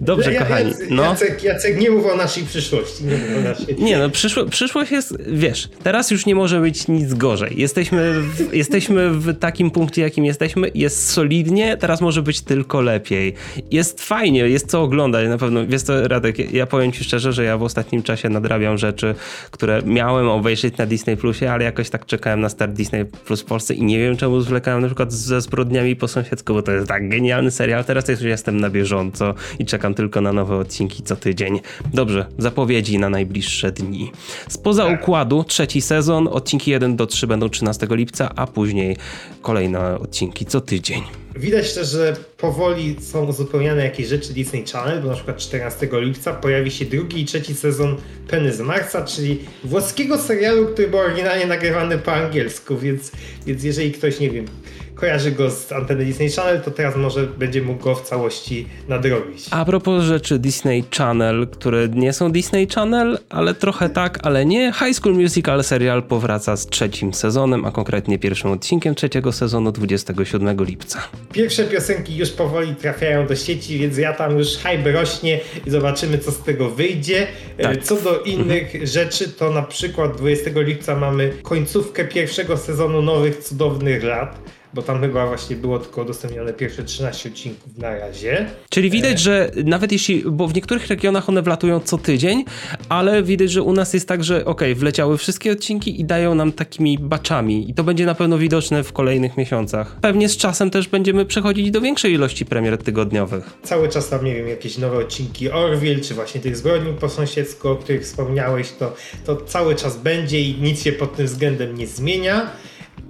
Dobrze, 0.00 0.32
ja, 0.32 0.40
kochani. 0.40 0.72
No. 0.90 1.02
Jacek, 1.02 1.42
Jacek, 1.42 1.80
nie 1.80 1.90
mów 1.90 2.06
o 2.06 2.16
naszej 2.16 2.44
przyszłości. 2.44 3.04
Nie, 3.04 3.16
mów 3.16 3.38
o 3.38 3.40
naszej... 3.40 3.76
nie 3.78 3.98
no, 3.98 4.10
przyszło, 4.10 4.46
przyszłość 4.46 4.90
jest, 4.90 5.16
wiesz, 5.26 5.68
teraz 5.82 6.10
już 6.10 6.26
nie 6.26 6.34
może 6.34 6.60
być 6.60 6.88
nic 6.88 7.14
gorzej. 7.14 7.54
Jesteśmy 7.56 8.20
w, 8.20 8.54
jesteśmy 8.54 9.10
w 9.10 9.38
takim 9.38 9.70
punkcie, 9.70 10.02
jakim 10.02 10.24
jesteśmy. 10.24 10.70
Jest 10.74 11.10
solidnie, 11.10 11.76
teraz 11.76 12.00
może 12.00 12.22
być 12.22 12.40
tylko 12.40 12.80
lepiej. 12.80 13.34
Jest 13.70 14.00
fajnie, 14.00 14.48
jest 14.48 14.70
co 14.70 14.82
oglądać 14.82 15.28
na 15.28 15.38
pewno. 15.38 15.66
Wiesz 15.66 15.82
co, 15.82 16.08
Radek, 16.08 16.52
ja 16.52 16.66
powiem 16.66 16.92
ci 16.92 17.04
szczerze, 17.04 17.32
że 17.32 17.44
ja 17.44 17.58
w 17.58 17.62
ostatnim 17.62 18.02
czasie 18.02 18.28
nadrabiam 18.28 18.78
rzeczy, 18.78 19.14
które 19.50 19.82
miałem 19.84 20.28
obejrzeć 20.28 20.76
na 20.76 20.86
Disney 20.86 21.16
Plusie, 21.16 21.46
ale 21.46 21.64
jakoś 21.64 21.90
tak 21.90 22.06
czekałem 22.06 22.40
na 22.40 22.48
start 22.48 22.72
Disney 22.72 23.04
Plus 23.04 23.40
w 23.40 23.44
Polsce 23.44 23.74
i 23.74 23.82
nie 23.82 23.98
wiem 23.98 24.16
czemu 24.16 24.40
zwlekałem 24.40 24.80
na 24.80 24.86
przykład 24.86 25.12
ze 25.12 25.40
zbrodniami 25.40 25.96
po 25.96 26.08
sąsiedzku, 26.08 26.54
bo 26.54 26.62
to 26.62 26.72
jest 26.72 26.88
tak 26.88 27.08
genialny 27.08 27.50
serial. 27.50 27.84
Teraz 27.84 28.08
już 28.08 28.20
jestem 28.20 28.60
na 28.60 28.70
bieżąco 28.70 29.34
i 29.58 29.66
czekam 29.66 29.94
tylko 29.94 30.20
na 30.20 30.32
nowe 30.32 30.56
odcinki 30.56 31.02
co 31.02 31.16
tydzień. 31.16 31.60
Dobrze, 31.94 32.26
zapowiedzi 32.38 32.98
na 32.98 33.08
najbliższe 33.08 33.72
dni. 33.72 34.12
Spoza 34.48 34.86
tak. 34.86 35.02
układu 35.02 35.44
trzeci 35.44 35.80
sezon, 35.80 36.28
odcinki 36.28 36.70
1 36.70 36.96
do 36.96 37.06
3 37.06 37.26
będą 37.26 37.48
13 37.48 37.86
lipca, 37.90 38.30
a 38.36 38.46
później 38.46 38.96
kolejne 39.42 39.98
odcinki 39.98 40.46
co 40.46 40.60
tydzień. 40.60 41.02
Widać 41.36 41.74
też, 41.74 41.88
że 41.88 42.16
powoli 42.36 42.96
są 43.00 43.26
uzupełniane 43.26 43.84
jakieś 43.84 44.06
rzeczy 44.06 44.32
Disney 44.32 44.64
Channel, 44.72 45.02
bo 45.02 45.08
na 45.08 45.14
przykład 45.14 45.36
14 45.36 45.88
lipca 45.92 46.32
pojawi 46.32 46.70
się 46.70 46.84
drugi 46.84 47.20
i 47.20 47.24
trzeci 47.24 47.54
sezon 47.54 47.96
Penny 48.28 48.52
z 48.52 48.60
Marsa, 48.60 49.04
czyli 49.04 49.38
włoskiego 49.64 50.18
serialu, 50.18 50.66
który 50.66 50.88
był 50.88 50.98
oryginalnie 50.98 51.46
nagrywany 51.46 51.98
po 51.98 52.12
angielsku, 52.12 52.78
więc, 52.78 53.12
więc 53.46 53.64
jeżeli 53.64 53.92
ktoś, 53.92 54.20
nie 54.20 54.30
wiem, 54.30 54.46
kojarzy 54.94 55.32
go 55.32 55.50
z 55.50 55.72
anteny 55.72 56.04
Disney 56.04 56.30
Channel, 56.30 56.60
to 56.60 56.70
teraz 56.70 56.96
może 56.96 57.26
będzie 57.26 57.62
mógł 57.62 57.84
go 57.84 57.94
w 57.94 58.02
całości 58.02 58.66
nadrobić. 58.88 59.29
A 59.50 59.64
propos 59.64 60.04
rzeczy 60.04 60.38
Disney 60.38 60.84
Channel, 60.98 61.48
które 61.48 61.88
nie 61.88 62.12
są 62.12 62.32
Disney 62.32 62.66
Channel, 62.74 63.18
ale 63.28 63.54
trochę 63.54 63.88
tak, 63.88 64.18
ale 64.22 64.46
nie, 64.46 64.72
High 64.72 64.96
School 64.96 65.14
Musical 65.14 65.64
serial 65.64 66.02
powraca 66.02 66.56
z 66.56 66.66
trzecim 66.66 67.14
sezonem, 67.14 67.64
a 67.64 67.70
konkretnie 67.70 68.18
pierwszym 68.18 68.50
odcinkiem 68.50 68.94
trzeciego 68.94 69.32
sezonu 69.32 69.72
27 69.72 70.64
lipca. 70.64 71.02
Pierwsze 71.32 71.64
piosenki 71.64 72.16
już 72.16 72.30
powoli 72.30 72.74
trafiają 72.74 73.26
do 73.26 73.36
sieci, 73.36 73.78
więc 73.78 73.98
ja 73.98 74.12
tam 74.12 74.38
już 74.38 74.56
hype 74.56 74.92
rośnie 74.92 75.40
i 75.66 75.70
zobaczymy, 75.70 76.18
co 76.18 76.32
z 76.32 76.38
tego 76.38 76.70
wyjdzie. 76.70 77.26
E, 77.58 77.62
tak. 77.62 77.82
Co 77.82 77.96
do 77.96 78.20
innych 78.20 78.64
mhm. 78.64 78.86
rzeczy, 78.86 79.28
to 79.28 79.50
na 79.50 79.62
przykład 79.62 80.16
20 80.16 80.50
lipca 80.54 80.96
mamy 80.96 81.32
końcówkę 81.42 82.04
pierwszego 82.04 82.56
sezonu 82.56 83.02
Nowych 83.02 83.36
Cudownych 83.36 84.04
Lat 84.04 84.59
bo 84.74 84.82
tam 84.82 85.00
chyba 85.00 85.26
właśnie 85.26 85.56
było 85.56 85.78
tylko 85.78 86.02
udostępnione 86.02 86.52
pierwsze 86.52 86.84
13 86.84 87.28
odcinków 87.28 87.78
na 87.78 87.98
razie. 87.98 88.46
Czyli 88.70 88.90
widać, 88.90 89.14
e... 89.14 89.18
że 89.18 89.50
nawet 89.64 89.92
jeśli, 89.92 90.22
bo 90.26 90.48
w 90.48 90.54
niektórych 90.54 90.86
regionach 90.86 91.28
one 91.28 91.42
wlatują 91.42 91.80
co 91.80 91.98
tydzień, 91.98 92.44
ale 92.88 93.22
widać, 93.22 93.50
że 93.50 93.62
u 93.62 93.72
nas 93.72 93.94
jest 93.94 94.08
tak, 94.08 94.24
że 94.24 94.44
ok, 94.44 94.62
wleciały 94.74 95.18
wszystkie 95.18 95.52
odcinki 95.52 96.00
i 96.00 96.04
dają 96.04 96.34
nam 96.34 96.52
takimi 96.52 96.98
baczami 96.98 97.70
i 97.70 97.74
to 97.74 97.84
będzie 97.84 98.06
na 98.06 98.14
pewno 98.14 98.38
widoczne 98.38 98.84
w 98.84 98.92
kolejnych 98.92 99.36
miesiącach. 99.36 99.96
Pewnie 100.00 100.28
z 100.28 100.36
czasem 100.36 100.70
też 100.70 100.88
będziemy 100.88 101.26
przechodzić 101.26 101.70
do 101.70 101.80
większej 101.80 102.12
ilości 102.12 102.46
premier 102.46 102.78
tygodniowych. 102.78 103.50
Cały 103.62 103.88
czas 103.88 104.08
tam, 104.08 104.24
nie 104.24 104.34
wiem, 104.34 104.48
jakieś 104.48 104.78
nowe 104.78 104.98
odcinki 104.98 105.50
Orville, 105.50 106.00
czy 106.00 106.14
właśnie 106.14 106.40
tych 106.40 106.56
zbrodni 106.56 106.92
po 106.92 107.08
sąsiedzku, 107.08 107.68
o 107.68 107.76
których 107.76 108.02
wspomniałeś, 108.02 108.72
to, 108.72 108.94
to 109.24 109.36
cały 109.36 109.74
czas 109.74 109.96
będzie 109.96 110.40
i 110.40 110.54
nic 110.60 110.82
się 110.82 110.92
pod 110.92 111.16
tym 111.16 111.26
względem 111.26 111.78
nie 111.78 111.86
zmienia. 111.86 112.50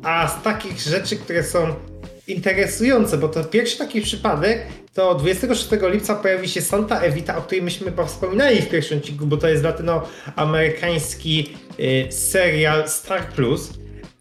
A 0.02 0.28
z 0.28 0.42
takich 0.42 0.80
rzeczy, 0.80 1.16
które 1.16 1.45
są 1.45 1.75
interesujące, 2.26 3.19
bo 3.19 3.28
to 3.28 3.45
pierwszy 3.45 3.78
taki 3.78 4.00
przypadek, 4.00 4.66
to 4.95 5.14
26 5.14 5.69
lipca 5.92 6.14
pojawi 6.14 6.49
się 6.49 6.61
Santa 6.61 7.00
Evita, 7.00 7.37
o 7.37 7.42
której 7.42 7.62
myśmy 7.62 7.92
wspominali 8.07 8.62
w 8.62 8.69
pierwszym 8.69 8.99
odcinku, 8.99 9.26
bo 9.26 9.37
to 9.37 9.49
jest 9.49 9.64
latynoamerykański 9.64 11.57
y, 11.80 12.12
serial 12.12 12.88
Star 12.88 13.28
Plus. 13.28 13.71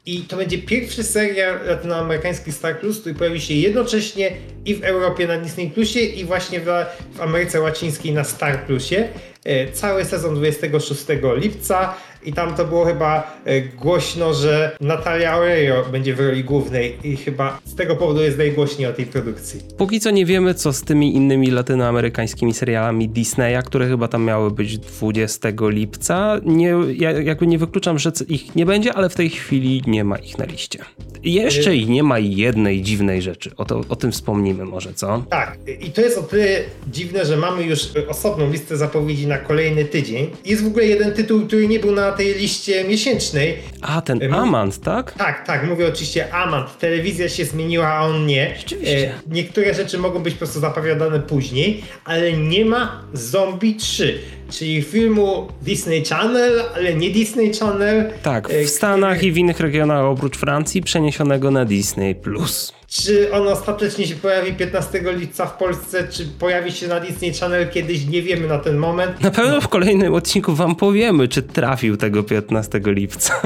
I 0.06 0.22
to 0.22 0.38
będzie 0.38 0.58
pierwszy 0.58 1.04
serial 1.04 1.66
latynoamerykański 1.66 2.52
Star 2.52 2.80
Plus, 2.80 3.00
który 3.00 3.16
pojawi 3.16 3.42
się 3.42 3.54
jednocześnie 3.54 4.32
i 4.66 4.76
w 4.76 4.84
Europie 4.84 5.28
na 5.28 5.38
Disney 5.38 5.70
Plusie 5.70 6.00
i 6.00 6.26
właśnie 6.26 6.60
w, 6.60 6.66
w 7.14 7.22
Ameryce 7.22 7.62
Łacińskiej 7.62 8.14
na 8.14 8.24
Star 8.24 8.66
Plusie. 8.66 9.10
Y, 9.48 9.72
cały 9.74 10.06
sezon 10.06 10.36
26 10.36 11.06
lipca. 11.36 11.96
I 12.24 12.34
tam 12.34 12.56
to 12.56 12.66
było 12.66 12.86
chyba 12.86 13.38
e, 13.46 13.62
głośno, 13.62 14.34
że 14.34 14.78
Natalia 14.82 15.38
Oreiro 15.38 15.86
będzie 15.92 16.16
w 16.16 16.20
roli 16.20 16.44
głównej 16.44 16.98
i 17.04 17.18
chyba 17.18 17.60
z 17.66 17.76
tego 17.76 17.96
powodu 17.96 18.22
jest 18.22 18.38
najgłośniej 18.38 18.88
o 18.88 18.94
tej 18.94 19.06
produkcji. 19.06 19.62
Póki 19.78 20.00
co 20.00 20.12
nie 20.12 20.26
wiemy, 20.26 20.54
co 20.54 20.74
z 20.74 20.82
tymi 20.82 21.16
innymi 21.16 21.52
latynoamerykańskimi 21.52 22.54
serialami 22.54 23.10
Disneya, 23.10 23.64
które 23.66 23.88
chyba 23.88 24.08
tam 24.08 24.24
miały 24.24 24.52
być 24.52 24.78
20 24.78 25.50
lipca. 25.62 26.40
Nie, 26.44 26.76
ja 26.96 27.12
jakby 27.12 27.48
nie 27.48 27.58
wykluczam, 27.58 28.00
że 28.00 28.12
ich 28.28 28.56
nie 28.56 28.66
będzie, 28.66 28.94
ale 28.94 29.10
w 29.10 29.16
tej 29.16 29.30
chwili 29.30 29.84
nie 29.88 30.04
ma 30.04 30.18
ich 30.18 30.38
na 30.38 30.46
liście. 30.46 30.80
Jeszcze 31.24 31.76
i 31.76 31.90
nie 31.90 32.04
ma 32.04 32.20
jednej 32.20 32.82
dziwnej 32.82 33.22
rzeczy. 33.22 33.52
O, 33.58 33.66
to, 33.66 33.82
o 33.90 33.96
tym 33.96 34.12
wspomnimy 34.12 34.66
może, 34.66 34.94
co? 34.94 35.24
Tak. 35.30 35.58
I 35.82 35.92
to 35.92 36.02
jest 36.02 36.18
o 36.18 36.24
tyle 36.24 36.60
dziwne, 36.88 37.26
że 37.26 37.38
mamy 37.38 37.64
już 37.64 37.80
osobną 38.08 38.52
listę 38.52 38.78
zapowiedzi 38.78 39.28
na 39.28 39.38
kolejny 39.38 39.86
tydzień. 39.86 40.28
Jest 40.46 40.64
w 40.64 40.68
ogóle 40.68 40.86
jeden 40.86 41.14
tytuł, 41.14 41.42
który 41.42 41.68
nie 41.68 41.80
był 41.80 41.92
na 41.92 42.09
na 42.12 42.18
tej 42.18 42.36
liście 42.36 42.84
miesięcznej. 42.84 43.58
A, 43.82 44.02
ten 44.02 44.34
Amant, 44.34 44.82
tak? 44.82 45.12
Tak, 45.12 45.48
tak, 45.48 45.68
mówię 45.68 45.88
oczywiście 45.88 46.34
Amant. 46.34 46.78
Telewizja 46.78 47.30
się 47.30 47.46
zmieniła, 47.46 47.88
a 47.88 48.02
on 48.06 48.26
nie. 48.26 48.56
Rzeczywiście. 48.58 49.14
niektóre 49.28 49.74
rzeczy 49.74 49.98
mogą 49.98 50.20
być 50.24 50.34
po 50.34 50.38
prostu 50.38 50.60
zapowiadane 50.60 51.20
później, 51.20 51.84
ale 52.06 52.34
nie 52.34 52.66
ma 52.66 53.02
Zombie 53.14 53.76
3 53.76 54.20
czyli 54.50 54.82
filmu 54.82 55.48
Disney 55.62 56.06
Channel, 56.06 56.64
ale 56.76 56.96
nie 56.96 57.10
Disney 57.10 57.54
Channel. 57.54 58.12
Tak, 58.24 58.50
w 58.50 58.70
Stanach 58.70 59.24
i 59.24 59.32
w 59.32 59.38
innych 59.38 59.60
regionach 59.60 60.04
oprócz 60.04 60.38
Francji 60.38 60.82
przeniesionego 60.82 61.52
na 61.52 61.66
Disney+. 61.66 62.16
Plus. 62.16 62.80
Czy 62.90 63.34
on 63.34 63.48
ostatecznie 63.48 64.08
się 64.08 64.16
pojawi 64.16 64.54
15 64.54 65.04
lipca 65.18 65.46
w 65.46 65.58
Polsce, 65.58 66.08
czy 66.08 66.26
pojawi 66.26 66.72
się 66.72 66.88
na 66.88 67.00
Disney 67.00 67.34
Channel 67.34 67.70
kiedyś, 67.70 68.06
nie 68.06 68.22
wiemy 68.22 68.48
na 68.48 68.60
ten 68.60 68.78
moment. 68.78 69.22
Na 69.22 69.32
pewno 69.32 69.62
w 69.62 69.68
kolejnym 69.68 70.14
odcinku 70.14 70.54
wam 70.54 70.76
powiemy, 70.76 71.28
czy 71.28 71.42
trafił 71.42 71.98
tego 71.98 72.24
15 72.24 72.82
lipca. 72.86 73.42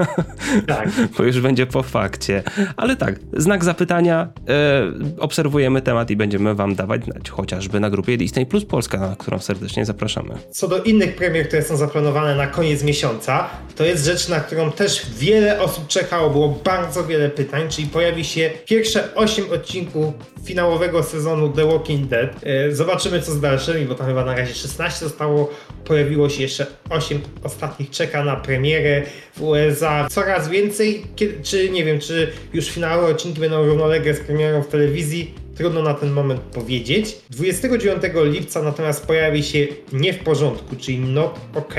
Tak. 0.67 0.89
Bo 1.17 1.24
już 1.24 1.39
będzie 1.39 1.65
po 1.65 1.83
fakcie. 1.83 2.43
Ale 2.77 2.95
tak, 2.95 3.19
znak 3.33 3.63
zapytania, 3.63 4.27
e, 4.50 4.91
obserwujemy 5.19 5.81
temat 5.81 6.12
i 6.12 6.15
będziemy 6.15 6.55
wam 6.55 6.75
dawać 6.75 7.05
znać, 7.05 7.29
chociażby 7.29 7.79
na 7.79 7.89
grupie 7.89 8.17
Disney 8.17 8.45
Plus 8.45 8.65
Polska, 8.65 9.00
na 9.00 9.15
którą 9.15 9.39
serdecznie 9.39 9.86
zapraszamy. 9.86 10.36
Co 10.51 10.67
do 10.67 10.83
innych 10.93 11.15
premier, 11.15 11.47
które 11.47 11.63
są 11.63 11.77
zaplanowane 11.77 12.35
na 12.35 12.47
koniec 12.47 12.83
miesiąca, 12.83 13.50
to 13.75 13.85
jest 13.85 14.05
rzecz, 14.05 14.29
na 14.29 14.39
którą 14.39 14.71
też 14.71 15.05
wiele 15.17 15.62
osób 15.62 15.88
czekało, 15.88 16.29
było 16.29 16.50
bardzo 16.50 17.03
wiele 17.03 17.29
pytań, 17.29 17.69
czyli 17.69 17.88
pojawi 17.88 18.25
się 18.25 18.51
pierwsze 18.65 19.15
8 19.15 19.33
8 19.33 19.51
odcinków 19.51 20.13
finałowego 20.45 21.03
sezonu 21.03 21.50
The 21.50 21.65
Walking 21.65 22.07
Dead. 22.07 22.29
E, 22.43 22.71
zobaczymy 22.75 23.21
co 23.21 23.31
z 23.31 23.41
dalszymi, 23.41 23.85
bo 23.85 23.95
tam 23.95 24.07
chyba 24.07 24.25
na 24.25 24.35
razie 24.35 24.53
16 24.53 25.05
zostało, 25.05 25.50
pojawiło 25.85 26.29
się 26.29 26.41
jeszcze 26.41 26.65
8 26.89 27.21
ostatnich, 27.43 27.89
czeka 27.89 28.23
na 28.23 28.35
premierę 28.35 29.01
w 29.38 29.41
USA. 29.41 30.07
Coraz 30.09 30.50
więcej, 30.50 31.05
czy 31.43 31.69
nie 31.69 31.85
wiem, 31.85 32.00
czy 32.00 32.31
już 32.53 32.69
finałowe 32.69 33.07
odcinki 33.07 33.39
będą 33.39 33.65
równolegle 33.65 34.13
z 34.13 34.19
premierą 34.19 34.62
w 34.62 34.67
telewizji, 34.67 35.33
Trudno 35.55 35.81
na 35.81 35.93
ten 35.93 36.12
moment 36.12 36.41
powiedzieć. 36.41 37.17
29 37.29 38.03
lipca 38.15 38.62
natomiast 38.63 39.05
pojawi 39.07 39.43
się 39.43 39.67
Nie 39.93 40.13
w 40.13 40.19
porządku, 40.19 40.75
czyli 40.75 41.00
Not 41.00 41.39
OK 41.55 41.75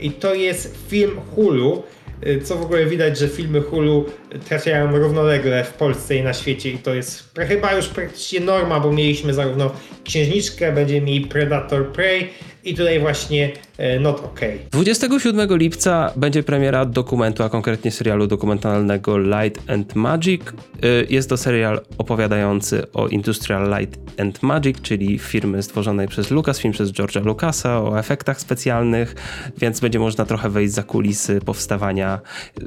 i 0.00 0.10
to 0.10 0.34
jest 0.34 0.76
film 0.88 1.20
Hulu, 1.34 1.82
Y, 2.26 2.40
co 2.40 2.56
w 2.56 2.62
ogóle 2.62 2.86
widać, 2.86 3.18
że 3.18 3.28
filmy 3.28 3.60
Hulu 3.60 4.04
trafiają 4.48 4.98
równolegle 4.98 5.64
w 5.64 5.72
Polsce 5.72 6.16
i 6.16 6.22
na 6.22 6.32
świecie 6.32 6.70
i 6.70 6.78
to 6.78 6.94
jest 6.94 7.34
chyba 7.48 7.72
już 7.72 7.88
praktycznie 7.88 8.40
norma, 8.40 8.80
bo 8.80 8.92
mieliśmy 8.92 9.34
zarówno 9.34 9.70
Księżniczkę, 10.04 10.72
będziemy 10.72 11.06
mieli 11.06 11.26
Predator 11.26 11.92
Prey 11.92 12.30
i 12.64 12.74
tutaj 12.74 13.00
właśnie 13.00 13.52
e, 13.78 14.00
Not 14.00 14.24
OK. 14.24 14.40
27 14.70 15.58
lipca 15.58 16.12
będzie 16.16 16.42
premiera 16.42 16.84
dokumentu, 16.84 17.42
a 17.42 17.48
konkretnie 17.48 17.90
serialu 17.90 18.26
dokumentalnego 18.26 19.18
Light 19.18 19.70
and 19.70 19.94
Magic. 19.94 20.42
E, 20.48 20.52
jest 21.08 21.28
to 21.28 21.36
serial 21.36 21.80
opowiadający 21.98 22.92
o 22.92 23.08
Industrial 23.08 23.78
Light 23.78 24.20
and 24.20 24.42
Magic, 24.42 24.80
czyli 24.82 25.18
firmy 25.18 25.62
stworzonej 25.62 26.08
przez 26.08 26.30
Lucasfilm, 26.30 26.72
przez 26.72 26.92
George'a 26.92 27.24
Lucasa, 27.24 27.82
o 27.82 27.98
efektach 27.98 28.40
specjalnych, 28.40 29.14
więc 29.58 29.80
będzie 29.80 29.98
można 29.98 30.24
trochę 30.24 30.50
wejść 30.50 30.74
za 30.74 30.82
kulisy 30.82 31.40
powstawania 31.40 32.20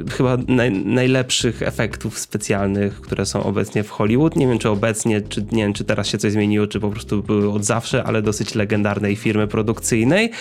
e, 0.07 0.12
chyba 0.12 0.38
naj, 0.47 0.71
najlepszych 0.71 1.56
efektów 1.61 2.19
specjalnych, 2.19 3.01
które 3.01 3.25
są 3.25 3.43
obecnie 3.43 3.83
w 3.83 3.89
Hollywood. 3.89 4.35
Nie 4.35 4.47
wiem, 4.47 4.59
czy 4.59 4.69
obecnie, 4.69 5.21
czy 5.21 5.45
nie 5.51 5.63
wiem, 5.63 5.73
czy 5.73 5.83
teraz 5.83 6.07
się 6.07 6.17
coś 6.17 6.31
zmieniło, 6.31 6.67
czy 6.67 6.79
po 6.79 6.89
prostu 6.89 7.23
były 7.23 7.51
od 7.51 7.65
zawsze, 7.65 8.03
ale 8.03 8.21
dosyć 8.21 8.55
legendarnej 8.55 9.15
firmy 9.15 9.47
produkcyjnej 9.47 10.31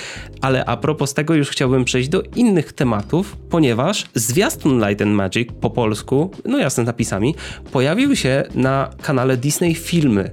ale 0.40 0.64
a 0.64 0.76
propos 0.76 1.14
tego 1.14 1.34
już 1.34 1.50
chciałbym 1.50 1.84
przejść 1.84 2.08
do 2.08 2.22
innych 2.22 2.72
tematów, 2.72 3.36
ponieważ 3.50 4.04
zwiastun 4.14 4.88
Light 4.88 5.02
and 5.02 5.12
Magic 5.12 5.48
po 5.60 5.70
polsku, 5.70 6.30
no 6.44 6.58
jasne 6.58 6.84
napisami, 6.84 7.34
pojawił 7.72 8.16
się 8.16 8.44
na 8.54 8.90
kanale 9.02 9.36
Disney 9.36 9.74
Filmy. 9.74 10.30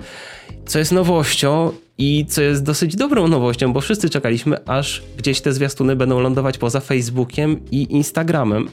Co 0.66 0.80
jest 0.80 0.92
nowością 0.92 1.72
i 1.98 2.26
co 2.30 2.42
jest 2.42 2.64
dosyć 2.64 2.96
dobrą 2.96 3.28
nowością, 3.28 3.74
bo 3.74 3.82
wszyscy 3.82 4.10
czekaliśmy, 4.10 4.66
aż 4.66 5.04
gdzieś 5.18 5.42
te 5.42 5.54
zwiastuny 5.54 5.96
będą 5.96 6.20
lądować 6.20 6.58
poza 6.58 6.80
Facebookiem 6.80 7.60
i 7.72 7.94
Instagramem. 7.96 8.70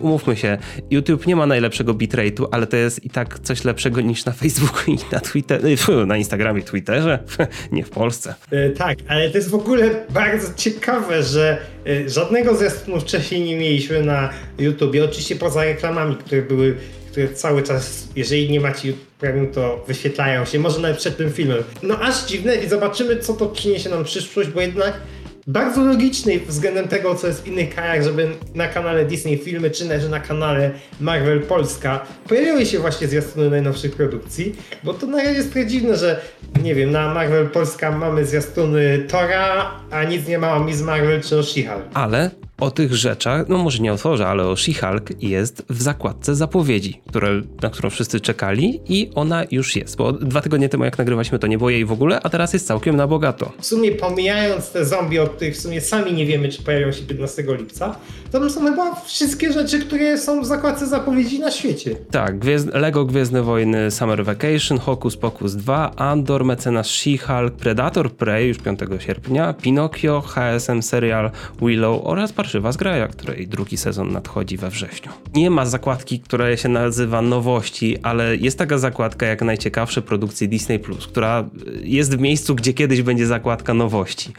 Umówmy 0.00 0.36
się, 0.36 0.58
YouTube 0.90 1.26
nie 1.26 1.36
ma 1.36 1.46
najlepszego 1.46 1.94
bitrate'u, 1.94 2.46
ale 2.50 2.66
to 2.66 2.76
jest 2.76 3.04
i 3.04 3.10
tak 3.10 3.38
coś 3.38 3.64
lepszego 3.64 4.00
niż 4.00 4.24
na 4.24 4.32
Facebooku 4.32 4.94
i 4.94 4.98
na 5.12 5.20
Twitterze, 5.20 6.06
na 6.06 6.16
Instagramie, 6.16 6.62
Twitterze, 6.62 7.18
nie 7.72 7.84
w 7.84 7.90
Polsce. 7.90 8.34
E, 8.50 8.70
tak, 8.70 8.98
ale 9.08 9.30
to 9.30 9.38
jest 9.38 9.50
w 9.50 9.54
ogóle 9.54 9.90
bardzo 10.10 10.54
ciekawe, 10.56 11.22
że 11.22 11.58
e, 11.86 12.08
żadnego 12.08 12.56
zwiastunu 12.56 13.00
wcześniej 13.00 13.40
nie 13.40 13.56
mieliśmy 13.56 14.02
na 14.02 14.30
YouTubie, 14.58 15.04
oczywiście 15.04 15.36
poza 15.36 15.64
reklamami, 15.64 16.16
które 16.16 16.42
były 16.42 16.76
które 17.12 17.28
cały 17.28 17.62
czas, 17.62 18.08
jeżeli 18.16 18.50
nie 18.50 18.60
macie 18.60 18.92
Premium, 19.18 19.46
to 19.46 19.84
wyświetlają 19.88 20.44
się, 20.44 20.58
może 20.58 20.80
nawet 20.80 20.98
przed 20.98 21.16
tym 21.16 21.32
filmem. 21.32 21.58
No 21.82 21.98
aż 21.98 22.24
dziwne 22.24 22.56
i 22.56 22.68
zobaczymy, 22.68 23.16
co 23.16 23.34
to 23.34 23.46
przyniesie 23.46 23.90
nam 23.90 24.04
przyszłość, 24.04 24.48
bo 24.48 24.60
jednak 24.60 25.00
bardzo 25.46 25.84
logiczny 25.84 26.40
względem 26.40 26.88
tego, 26.88 27.14
co 27.14 27.26
jest 27.26 27.42
w 27.42 27.46
innych 27.46 27.74
krajach, 27.74 28.04
żeby 28.04 28.28
na 28.54 28.68
kanale 28.68 29.04
Disney 29.04 29.38
Filmy, 29.38 29.70
czy 29.70 29.88
też 29.88 30.08
na 30.08 30.20
kanale 30.20 30.70
Marvel 31.00 31.40
Polska 31.40 32.06
pojawiały 32.28 32.66
się 32.66 32.78
właśnie 32.78 33.08
zwiastuny 33.08 33.50
najnowszych 33.50 33.96
produkcji, 33.96 34.56
bo 34.84 34.94
to 34.94 35.06
na 35.06 35.18
razie 35.18 35.32
jest 35.32 35.52
trochę 35.52 35.66
dziwne, 35.66 35.96
że 35.96 36.20
nie 36.62 36.74
wiem, 36.74 36.90
na 36.90 37.14
Marvel 37.14 37.48
Polska 37.48 37.90
mamy 37.90 38.26
zwiastuny 38.26 39.04
Tora, 39.08 39.70
a 39.90 40.04
nic 40.04 40.28
nie 40.28 40.38
ma 40.38 40.56
o 40.56 40.64
Miss 40.64 40.80
Marvel 40.80 41.22
czy 41.22 41.38
o 41.38 41.42
she 41.42 41.60
Ale 41.94 42.30
o 42.62 42.70
tych 42.70 42.94
rzeczach, 42.94 43.48
no 43.48 43.58
może 43.58 43.78
nie 43.78 43.92
otworzę, 43.92 44.26
ale 44.26 44.44
o 44.44 44.54
She-Hulk 44.54 45.14
jest 45.20 45.62
w 45.70 45.82
zakładce 45.82 46.34
zapowiedzi, 46.34 47.00
które, 47.08 47.42
na 47.62 47.70
którą 47.70 47.90
wszyscy 47.90 48.20
czekali 48.20 48.80
i 48.88 49.10
ona 49.14 49.44
już 49.50 49.76
jest, 49.76 49.96
bo 49.96 50.12
dwa 50.12 50.40
tygodnie 50.40 50.68
temu 50.68 50.84
jak 50.84 50.98
nagrywaliśmy 50.98 51.38
to 51.38 51.46
nie 51.46 51.58
było 51.58 51.70
jej 51.70 51.84
w 51.84 51.92
ogóle, 51.92 52.20
a 52.22 52.30
teraz 52.30 52.52
jest 52.52 52.66
całkiem 52.66 52.96
na 52.96 53.06
bogato. 53.06 53.52
W 53.60 53.66
sumie 53.66 53.92
pomijając 53.92 54.70
te 54.70 54.84
zombie, 54.84 55.18
o 55.18 55.26
których 55.26 55.54
w 55.54 55.60
sumie 55.60 55.80
sami 55.80 56.12
nie 56.12 56.26
wiemy, 56.26 56.48
czy 56.48 56.62
pojawią 56.62 56.92
się 56.92 57.02
15 57.02 57.44
lipca, 57.58 57.96
to 58.32 58.40
tam 58.40 58.50
są 58.50 58.64
chyba 58.64 58.94
wszystkie 58.94 59.52
rzeczy, 59.52 59.78
które 59.80 60.18
są 60.18 60.42
w 60.42 60.46
zakładce 60.46 60.86
zapowiedzi 60.86 61.38
na 61.38 61.50
świecie. 61.50 61.96
Tak, 62.10 62.38
Gwiezdne, 62.38 62.80
Lego 62.80 63.04
Gwiezdne 63.04 63.42
Wojny 63.42 63.90
Summer 63.90 64.24
Vacation, 64.24 64.78
Hocus 64.78 65.16
Pocus 65.16 65.54
2, 65.54 65.96
Andor, 65.96 66.44
Mecenas 66.44 66.86
She-Hulk, 66.86 67.50
Predator 67.50 68.12
Prey 68.12 68.48
już 68.48 68.58
5 68.58 68.80
sierpnia, 68.98 69.52
Pinocchio, 69.52 70.20
HSM 70.20 70.82
Serial 70.82 71.30
Willow 71.62 72.00
oraz 72.04 72.32
Parszywa 72.52 72.72
Zgraja, 72.72 73.08
której 73.08 73.48
drugi 73.48 73.76
sezon 73.76 74.12
nadchodzi 74.12 74.56
we 74.56 74.70
wrześniu. 74.70 75.12
Nie 75.34 75.50
ma 75.50 75.66
zakładki, 75.66 76.20
która 76.20 76.56
się 76.56 76.68
nazywa 76.68 77.22
Nowości, 77.22 77.98
ale 78.02 78.36
jest 78.36 78.58
taka 78.58 78.78
zakładka 78.78 79.26
jak 79.26 79.42
najciekawsze 79.42 80.02
produkcje 80.02 80.48
Disney+, 80.48 80.78
która 81.08 81.44
jest 81.82 82.16
w 82.16 82.20
miejscu, 82.20 82.54
gdzie 82.54 82.72
kiedyś 82.72 83.02
będzie 83.02 83.26
zakładka 83.26 83.74
Nowości. 83.74 84.32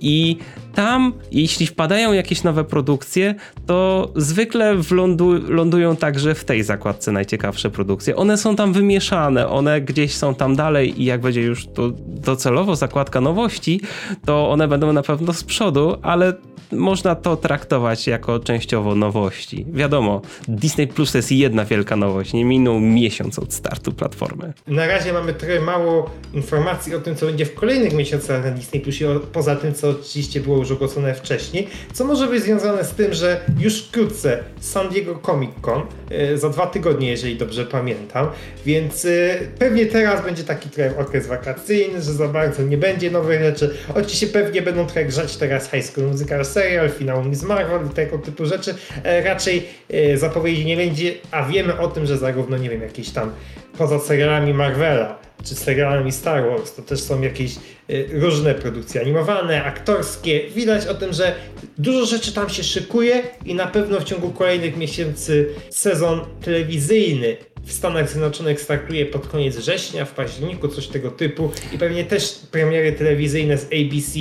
I 0.00 0.36
tam, 0.74 1.12
jeśli 1.32 1.66
wpadają 1.66 2.12
jakieś 2.12 2.42
nowe 2.42 2.64
produkcje, 2.64 3.34
to 3.66 4.08
zwykle 4.16 4.76
wlądu, 4.76 5.32
lądują 5.48 5.96
także 5.96 6.34
w 6.34 6.44
tej 6.44 6.62
zakładce 6.62 7.12
najciekawsze 7.12 7.70
produkcje. 7.70 8.16
One 8.16 8.38
są 8.38 8.56
tam 8.56 8.72
wymieszane, 8.72 9.48
one 9.48 9.80
gdzieś 9.80 10.14
są 10.14 10.34
tam 10.34 10.56
dalej 10.56 11.02
i 11.02 11.04
jak 11.04 11.20
będzie 11.20 11.42
już 11.42 11.66
to 11.66 11.90
docelowo 12.06 12.76
zakładka 12.76 13.20
nowości, 13.20 13.80
to 14.24 14.50
one 14.50 14.68
będą 14.68 14.92
na 14.92 15.02
pewno 15.02 15.32
z 15.32 15.44
przodu, 15.44 15.96
ale 16.02 16.34
można 16.72 17.14
to 17.14 17.36
traktować 17.40 18.06
jako 18.06 18.40
częściowo 18.40 18.94
nowości. 18.94 19.66
Wiadomo, 19.72 20.22
Disney 20.48 20.86
Plus 20.86 21.12
to 21.12 21.18
jest 21.18 21.32
jedna 21.32 21.64
wielka 21.64 21.96
nowość, 21.96 22.32
nie 22.32 22.44
minął 22.44 22.80
miesiąc 22.80 23.38
od 23.38 23.54
startu 23.54 23.92
platformy. 23.92 24.52
Na 24.66 24.86
razie 24.86 25.12
mamy 25.12 25.34
trochę 25.34 25.60
mało 25.60 26.10
informacji 26.34 26.94
o 26.94 27.00
tym, 27.00 27.16
co 27.16 27.26
będzie 27.26 27.46
w 27.46 27.54
kolejnych 27.54 27.92
miesiącach 27.92 28.44
na 28.44 28.50
Disney 28.50 28.80
Plusie, 28.80 29.20
poza 29.32 29.56
tym, 29.56 29.74
co 29.74 29.90
oczywiście 29.90 30.40
było 30.40 30.56
już 30.56 30.70
ogłoszone 30.70 31.14
wcześniej, 31.14 31.68
co 31.92 32.04
może 32.04 32.26
być 32.26 32.42
związane 32.42 32.84
z 32.84 32.90
tym, 32.90 33.14
że 33.14 33.40
już 33.58 33.82
wkrótce 33.82 34.38
San 34.60 34.88
Diego 34.88 35.20
Comic 35.26 35.50
Con, 35.60 35.82
e, 36.10 36.38
za 36.38 36.48
dwa 36.48 36.66
tygodnie, 36.66 37.10
jeżeli 37.10 37.36
dobrze 37.36 37.66
pamiętam, 37.66 38.26
więc 38.66 39.04
e, 39.04 39.38
pewnie 39.58 39.86
teraz 39.86 40.24
będzie 40.24 40.44
taki 40.44 40.70
trochę 40.70 40.98
okres 40.98 41.26
wakacyjny, 41.26 42.02
że 42.02 42.12
za 42.12 42.28
bardzo 42.28 42.62
nie 42.62 42.76
będzie 42.76 43.10
nowych 43.10 43.42
rzeczy. 43.42 43.74
Oczywiście 43.94 44.26
pewnie 44.26 44.62
będą 44.62 44.86
trochę 44.86 45.04
grzać 45.04 45.36
teraz 45.36 45.70
High 45.70 45.84
School 45.84 46.06
Musical 46.06 46.44
serial, 46.44 46.90
finał 46.90 47.19
Miss 47.24 47.42
Marvel 47.42 47.86
i 47.90 47.94
tego 47.94 48.18
typu 48.18 48.46
rzeczy. 48.46 48.74
E, 49.04 49.22
raczej 49.22 49.66
zapowiedzi 50.14 50.64
nie 50.64 50.76
będzie, 50.76 51.14
a 51.30 51.42
wiemy 51.42 51.78
o 51.78 51.88
tym, 51.88 52.06
że 52.06 52.18
zarówno, 52.18 52.58
nie 52.58 52.70
wiem, 52.70 52.82
jakieś 52.82 53.10
tam 53.10 53.32
poza 53.78 53.98
serialami 53.98 54.54
Marvela, 54.54 55.18
czy 55.44 55.54
serialami 55.54 56.12
Star 56.12 56.50
Wars, 56.50 56.74
to 56.74 56.82
też 56.82 57.00
są 57.00 57.20
jakieś 57.20 57.56
y, 57.90 58.08
różne 58.12 58.54
produkcje 58.54 59.00
animowane, 59.00 59.64
aktorskie. 59.64 60.50
Widać 60.50 60.86
o 60.86 60.94
tym, 60.94 61.12
że 61.12 61.34
dużo 61.78 62.06
rzeczy 62.06 62.32
tam 62.32 62.48
się 62.48 62.62
szykuje 62.62 63.22
i 63.44 63.54
na 63.54 63.66
pewno 63.66 64.00
w 64.00 64.04
ciągu 64.04 64.30
kolejnych 64.30 64.76
miesięcy 64.76 65.48
sezon 65.70 66.20
telewizyjny 66.44 67.36
w 67.64 67.72
Stanach 67.72 68.10
Zjednoczonych 68.10 68.60
startuje 68.60 69.06
pod 69.06 69.26
koniec 69.28 69.56
września, 69.56 70.04
w 70.04 70.14
październiku, 70.14 70.68
coś 70.68 70.86
tego 70.86 71.10
typu. 71.10 71.50
I 71.72 71.78
pewnie 71.78 72.04
też 72.04 72.34
premiery 72.50 72.92
telewizyjne 72.92 73.58
z 73.58 73.64
ABC 73.64 74.18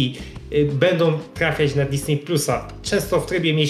y, 0.54 0.66
będą 0.66 1.20
trafiać 1.34 1.76
na 1.76 1.86
Disney 1.86 2.18
Plusa, 2.18 2.68
często 2.84 3.22
w 3.22 3.26
trybie 3.26 3.66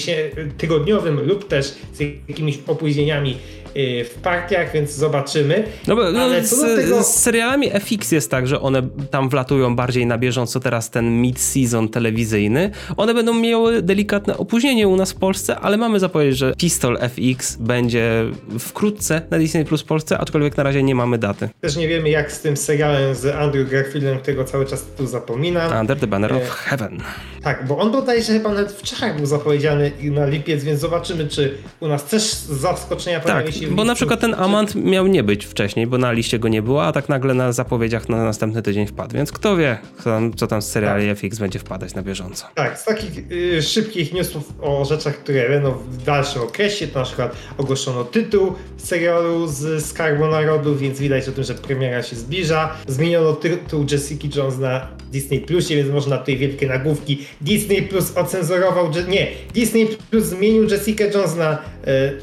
tygodniowym 0.57 1.19
lub 1.19 1.47
też 1.47 1.73
z 1.93 1.99
jakimiś 2.29 2.59
opóźnieniami 2.67 3.37
w 3.75 4.15
partiach, 4.23 4.73
więc 4.73 4.91
zobaczymy. 4.91 5.63
No 5.87 5.95
bo 5.95 6.11
no, 6.11 6.29
z, 6.41 6.75
tego... 6.75 7.03
z, 7.03 7.07
serialami 7.07 7.69
FX 7.79 8.11
jest 8.11 8.31
tak, 8.31 8.47
że 8.47 8.61
one 8.61 8.81
tam 9.11 9.29
wlatują 9.29 9.75
bardziej 9.75 10.05
na 10.05 10.17
bieżąco 10.17 10.59
teraz 10.59 10.89
ten 10.89 11.21
mid-season 11.21 11.89
telewizyjny. 11.89 12.71
One 12.97 13.13
będą 13.13 13.33
miały 13.33 13.81
delikatne 13.81 14.37
opóźnienie 14.37 14.87
u 14.87 14.95
nas 14.95 15.11
w 15.11 15.15
Polsce, 15.15 15.59
ale 15.59 15.77
mamy 15.77 15.99
zapowiedź, 15.99 16.37
że 16.37 16.53
Pistol 16.57 16.97
FX 17.01 17.55
będzie 17.55 18.25
wkrótce 18.59 19.21
na 19.29 19.37
Disney 19.37 19.65
Plus 19.65 19.83
Polsce, 19.83 20.17
aczkolwiek 20.17 20.57
na 20.57 20.63
razie 20.63 20.83
nie 20.83 20.95
mamy 20.95 21.17
daty. 21.17 21.49
Też 21.61 21.75
nie 21.75 21.87
wiemy 21.87 22.09
jak 22.09 22.31
z 22.31 22.41
tym 22.41 22.57
serialem 22.57 23.15
z 23.15 23.25
Andrew 23.25 23.69
Garfieldem, 23.69 24.19
którego 24.19 24.43
cały 24.43 24.65
czas 24.65 24.85
tu 24.97 25.07
zapominam. 25.07 25.79
Under 25.81 25.99
the 25.99 26.07
Banner 26.07 26.33
of 26.33 26.41
e, 26.41 26.45
Heaven. 26.45 27.01
Tak, 27.43 27.67
bo 27.67 27.77
on 27.77 27.91
bodajże 27.91 28.33
chyba 28.33 28.49
nawet 28.49 28.71
w 28.71 28.81
Czechach 28.81 29.17
był 29.17 29.25
zapowiedziany 29.25 29.91
na 30.03 30.25
lipiec, 30.25 30.63
więc 30.63 30.79
zobaczymy, 30.79 31.27
czy 31.27 31.57
u 31.79 31.87
nas 31.87 32.05
też 32.05 32.33
zaskoczenia 32.33 33.19
tak, 33.19 33.51
się 33.51 33.58
bo 33.67 33.83
na 33.83 33.95
przykład 33.95 34.19
ten 34.19 34.33
Amant 34.33 34.75
miał 34.75 35.07
nie 35.07 35.23
być 35.23 35.45
wcześniej, 35.45 35.87
bo 35.87 35.97
na 35.97 36.11
liście 36.11 36.39
go 36.39 36.47
nie 36.47 36.61
było, 36.61 36.85
a 36.85 36.91
tak 36.91 37.09
nagle 37.09 37.33
na 37.33 37.51
zapowiedziach 37.51 38.09
na 38.09 38.23
następny 38.23 38.61
tydzień 38.61 38.87
wpadł, 38.87 39.15
więc 39.15 39.31
kto 39.31 39.57
wie, 39.57 39.77
co 39.97 40.03
tam, 40.03 40.33
co 40.33 40.47
tam 40.47 40.61
z 40.61 40.67
seriali 40.67 41.07
tak. 41.07 41.17
FX 41.17 41.39
będzie 41.39 41.59
wpadać 41.59 41.95
na 41.95 42.01
bieżąco. 42.01 42.47
Tak, 42.55 42.79
z 42.79 42.85
takich 42.85 43.31
y, 43.31 43.61
szybkich 43.61 44.13
newsów 44.13 44.53
o 44.61 44.85
rzeczach, 44.85 45.15
które 45.15 45.49
będą 45.49 45.71
w 45.71 46.03
dalszym 46.03 46.41
okresie, 46.41 46.87
to 46.87 46.99
na 46.99 47.05
przykład 47.05 47.35
ogłoszono 47.57 48.03
tytuł 48.03 48.53
serialu 48.77 49.47
z 49.47 49.85
Skarbu 49.85 50.27
Narodu, 50.27 50.75
więc 50.75 50.99
widać 50.99 51.29
o 51.29 51.31
tym, 51.31 51.43
że 51.43 51.53
premiera 51.53 52.03
się 52.03 52.15
zbliża. 52.15 52.75
Zmieniono 52.87 53.33
tytuł 53.33 53.85
Jessica 53.91 54.27
Jones 54.35 54.57
na 54.57 54.87
Disney 55.11 55.39
Plusie, 55.39 55.75
więc 55.75 55.89
można 55.89 56.17
tutaj 56.17 56.37
wielkie 56.37 56.67
nagłówki. 56.67 57.25
Disney 57.41 57.81
Plus 57.81 58.17
ocenzurował, 58.17 58.91
nie, 59.07 59.27
Disney 59.53 59.87
Plus 60.11 60.25
zmienił 60.25 60.63
Jessica 60.63 61.03
Jones 61.03 61.35
na, 61.35 61.57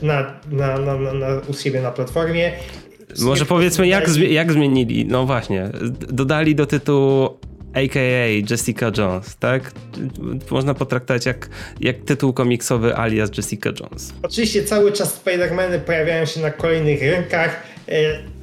na, 0.03 0.41
na, 0.51 0.79
na, 0.79 0.97
na, 0.97 1.13
na 1.13 1.41
u 1.49 1.55
siebie 1.55 1.83
na 1.83 1.91
platformie. 1.91 2.53
Może 3.21 3.45
powiedzmy, 3.45 3.89
jak, 3.89 4.17
jak 4.17 4.53
zmienili? 4.53 5.07
No 5.07 5.27
właśnie, 5.27 5.69
dodali 6.09 6.55
do 6.55 6.67
tytułu 6.67 7.39
a.k.a. 7.77 8.51
Jessica 8.51 8.91
Jones, 8.99 9.37
tak? 9.37 9.73
Można 10.51 10.75
potraktować 10.75 11.27
jak, 11.27 11.49
jak 11.81 11.97
tytuł 11.97 12.33
komiksowy 12.33 12.97
alias 12.97 13.31
Jessica 13.37 13.71
Jones. 13.81 14.13
Oczywiście 14.23 14.65
cały 14.65 14.93
czas 14.93 15.25
Spider-Many 15.25 15.79
pojawiają 15.79 16.25
się 16.25 16.41
na 16.41 16.51
kolejnych 16.51 17.03
rynkach. 17.03 17.63
E, 17.89 17.93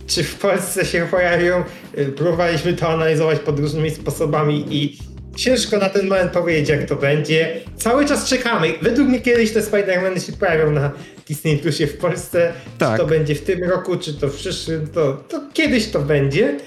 czy 0.07 0.23
w 0.23 0.35
Polsce 0.35 0.85
się 0.85 1.07
pojawią? 1.11 1.63
E, 1.95 2.05
próbowaliśmy 2.05 2.73
to 2.73 2.89
analizować 2.89 3.39
pod 3.39 3.59
różnymi 3.59 3.91
sposobami 3.91 4.65
i 4.69 4.97
ciężko 5.35 5.77
na 5.77 5.89
ten 5.89 6.07
moment 6.07 6.31
powiedzieć, 6.31 6.69
jak 6.69 6.85
to 6.85 6.95
będzie. 6.95 7.61
Cały 7.77 8.05
czas 8.05 8.29
czekamy. 8.29 8.73
Według 8.81 9.07
mnie 9.07 9.21
kiedyś 9.21 9.51
te 9.51 9.61
Spider-Many 9.61 10.19
się 10.19 10.33
pojawią 10.33 10.71
na 10.71 10.91
Disney 11.27 11.57
Plusie 11.57 11.87
w 11.87 11.97
Polsce. 11.97 12.53
Tak. 12.77 12.91
Czy 12.91 12.97
to 12.97 13.05
będzie 13.05 13.35
w 13.35 13.41
tym 13.41 13.63
roku, 13.63 13.97
czy 13.97 14.13
to 14.13 14.27
w 14.27 14.35
przyszłym, 14.35 14.87
to, 14.87 15.23
to 15.29 15.41
kiedyś 15.53 15.89
to 15.91 15.99
będzie. 15.99 16.57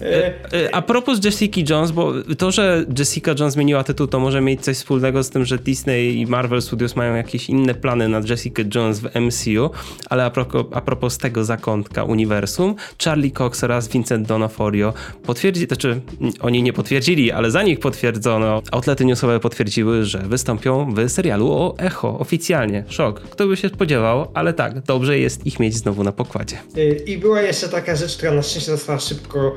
E, 0.00 0.34
e, 0.52 0.74
a 0.74 0.82
propos 0.82 1.24
Jessica 1.24 1.60
Jones, 1.70 1.90
bo 1.90 2.12
to, 2.38 2.50
że 2.50 2.84
Jessica 2.98 3.34
Jones 3.38 3.52
zmieniła 3.52 3.84
tytuł, 3.84 4.06
to 4.06 4.20
może 4.20 4.40
mieć 4.40 4.60
coś 4.60 4.76
wspólnego 4.76 5.22
z 5.22 5.30
tym, 5.30 5.44
że 5.44 5.58
Disney 5.58 6.20
i 6.20 6.26
Marvel 6.26 6.62
Studios 6.62 6.96
mają 6.96 7.14
jakieś 7.14 7.48
inne 7.48 7.74
plany 7.74 8.08
na 8.08 8.20
Jessica 8.28 8.62
Jones 8.74 9.00
w 9.00 9.04
MCU, 9.14 9.70
ale 10.10 10.24
a 10.24 10.30
propos, 10.30 10.66
a 10.72 10.80
propos 10.80 11.18
tego 11.18 11.44
zakątka 11.44 12.04
uniwersum, 12.04 12.74
Charlie 13.04 13.30
Cox 13.30 13.64
oraz 13.64 13.88
Vincent 13.88 14.28
D'Onofrio 14.28 14.92
potwierdzili, 15.22 15.66
to 15.66 15.74
znaczy 15.74 16.00
oni 16.40 16.62
nie 16.62 16.72
potwierdzili, 16.72 17.32
ale 17.32 17.50
za 17.50 17.62
nich 17.62 17.80
potwierdzono, 17.80 18.62
outlety 18.72 19.04
newsowe 19.04 19.40
potwierdziły, 19.40 20.04
że 20.04 20.18
wystąpią 20.18 20.94
w 20.94 21.08
serialu 21.08 21.52
o 21.52 21.74
Echo 21.78 22.18
oficjalnie. 22.18 22.84
Szok. 22.88 23.20
Kto 23.20 23.46
by 23.46 23.56
się 23.56 23.68
spodziewał, 23.68 24.30
ale 24.34 24.52
tak, 24.52 24.80
dobrze 24.80 25.18
jest 25.18 25.46
ich 25.46 25.60
mieć 25.60 25.74
znowu 25.74 26.04
na 26.04 26.12
pokładzie. 26.12 26.56
Y, 26.76 27.02
I 27.06 27.18
była 27.18 27.42
jeszcze 27.42 27.68
taka 27.68 27.96
rzecz, 27.96 28.16
która 28.16 28.32
na 28.32 28.42
szczęście 28.42 28.70
została 28.70 28.98
szybko 28.98 29.56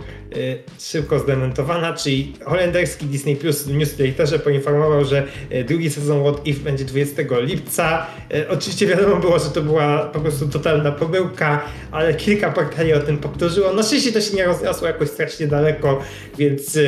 szybko 0.80 1.20
zdementowana, 1.20 1.94
czyli 1.94 2.34
holenderski 2.46 3.06
Disney 3.06 3.36
Plus 3.36 3.64
w 3.64 3.78
newsletterze 3.78 4.40
poinformował, 4.40 5.06
że 5.06 5.24
y, 5.52 5.64
drugi 5.64 5.90
sezon 5.90 6.22
What 6.22 6.48
If 6.48 6.60
będzie 6.60 6.86
20 6.86 7.22
lipca. 7.42 8.06
Y, 8.34 8.50
oczywiście 8.50 8.88
wiadomo 8.88 9.16
było, 9.16 9.40
że 9.40 9.50
to 9.50 9.62
była 9.62 10.00
po 10.00 10.20
prostu 10.20 10.48
totalna 10.48 10.92
pomyłka, 10.92 11.64
ale 11.92 12.14
kilka 12.14 12.52
portali 12.52 12.94
o 12.94 13.00
tym 13.00 13.18
powtórzyło. 13.18 13.74
Na 13.74 13.84
szczęście 13.84 14.12
to 14.12 14.22
się 14.22 14.36
nie 14.36 14.46
rozniosło 14.46 14.88
jakoś 14.88 15.10
strasznie 15.10 15.48
daleko, 15.48 16.02
więc, 16.38 16.80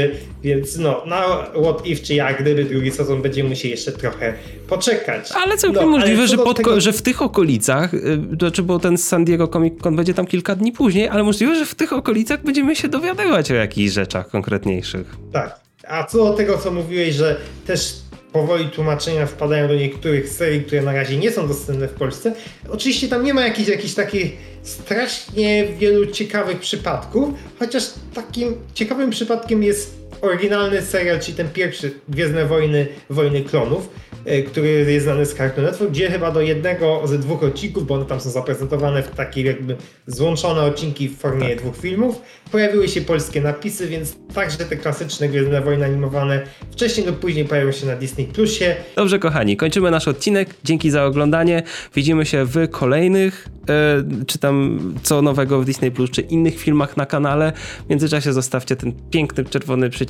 więc 0.44 0.78
no, 0.78 1.04
na 1.06 1.22
What 1.64 1.88
If 1.88 2.04
czy 2.04 2.14
jak 2.14 2.42
gdyby 2.42 2.64
drugi 2.64 2.92
sezon 2.92 3.22
będziemy 3.22 3.50
musieli 3.50 3.72
jeszcze 3.72 3.92
trochę 3.92 4.34
poczekać. 4.68 5.32
Ale 5.44 5.58
całkiem 5.58 5.82
no, 5.82 5.98
możliwe, 5.98 6.20
ale 6.20 6.28
że, 6.28 6.38
tego... 6.56 6.82
że 6.82 6.94
w 6.94 7.02
tych 7.02 7.22
okolicach, 7.22 7.92
to 8.40 8.46
znaczy 8.46 8.64
bo 8.64 8.80
ten 8.80 8.98
San 8.98 9.26
Diego 9.26 9.48
Comic 9.48 9.82
Con 9.82 9.96
będzie 9.96 10.14
tam 10.14 10.26
kilka 10.26 10.56
dni 10.56 10.72
później, 10.72 11.08
ale 11.08 11.24
możliwe, 11.24 11.56
że 11.56 11.66
w 11.66 11.76
tych 11.76 11.94
okolicach 11.94 12.44
będziemy 12.44 12.76
się 12.76 12.88
dowiadywać 12.88 13.29
o 13.34 13.54
jakichś 13.54 13.94
rzeczach 13.94 14.30
konkretniejszych. 14.30 15.16
Tak. 15.34 15.60
A 15.88 16.04
co 16.04 16.18
do 16.18 16.34
tego, 16.34 16.58
co 16.58 16.72
mówiłeś, 16.72 17.16
że 17.16 17.36
też 17.66 17.96
powoli 18.34 18.70
tłumaczenia 18.70 19.26
wpadają 19.26 19.68
do 19.68 19.76
niektórych 19.76 20.30
serii, 20.30 20.64
które 20.64 20.82
na 20.82 20.94
razie 20.94 21.18
nie 21.18 21.32
są 21.32 21.48
dostępne 21.48 21.88
w 21.88 21.94
Polsce. 21.94 22.34
Oczywiście 22.70 23.08
tam 23.08 23.24
nie 23.24 23.34
ma 23.34 23.42
jakichś, 23.42 23.70
jakichś 23.70 23.94
takich 23.94 24.38
strasznie 24.64 25.68
wielu 25.68 26.06
ciekawych 26.06 26.60
przypadków, 26.60 27.30
chociaż 27.60 27.84
takim 28.14 28.56
ciekawym 28.74 29.10
przypadkiem 29.10 29.64
jest 29.64 29.99
oryginalny 30.22 30.82
serial, 30.82 31.20
czyli 31.20 31.38
ten 31.38 31.50
pierwszy 31.50 31.92
Gwiezdne 32.10 32.46
Wojny, 32.46 32.88
Wojny 33.10 33.42
Klonów, 33.42 33.90
e, 34.26 34.42
który 34.42 34.70
jest 34.70 35.06
znany 35.06 35.26
z 35.26 35.36
Cartoon 35.36 35.68
Network, 35.68 35.92
gdzie 35.92 36.10
chyba 36.12 36.32
do 36.32 36.42
jednego 36.42 37.02
ze 37.06 37.20
dwóch 37.20 37.44
odcinków, 37.44 37.88
bo 37.88 37.96
one 37.96 38.06
tam 38.06 38.20
są 38.20 38.30
zaprezentowane 38.30 39.04
w 39.04 39.12
takie 39.12 39.42
jakby 39.42 39.76
złączone 40.08 40.62
odcinki 40.62 41.10
w 41.10 41.18
formie 41.18 41.56
dwóch 41.56 41.78
filmów, 41.78 42.22
pojawiły 42.52 42.88
się 42.88 43.02
polskie 43.02 43.42
napisy, 43.42 43.88
więc 43.88 44.16
także 44.34 44.58
te 44.58 44.78
klasyczne 44.78 45.30
Gwiezdne 45.30 45.62
Wojny 45.62 45.86
animowane 45.86 46.42
wcześniej 46.72 47.08
lub 47.08 47.20
później 47.20 47.46
pojawią 47.46 47.72
się 47.72 47.86
na 47.86 47.96
Disney 47.96 48.26
Plusie. 48.26 48.76
Dobrze, 48.96 49.20
kochani, 49.20 49.58
kończymy 49.58 49.92
nasz 49.92 50.08
odcinek. 50.08 50.50
Dzięki 50.64 50.92
za 50.92 51.06
oglądanie. 51.06 51.64
Widzimy 51.96 52.26
się 52.26 52.46
w 52.46 52.70
kolejnych, 52.70 53.48
e, 53.70 54.04
czy 54.28 54.40
tam 54.40 54.80
co 55.04 55.22
nowego 55.22 55.62
w 55.62 55.66
Disney 55.66 55.92
Plus, 55.92 56.12
czy 56.12 56.22
innych 56.22 56.60
filmach 56.60 56.98
na 56.98 57.06
kanale. 57.06 57.54
W 57.86 57.90
międzyczasie 57.90 58.34
zostawcie 58.34 58.76
ten 58.76 58.94
piękny 59.12 59.46
czerwony 59.46 59.90
przycisk 59.90 60.09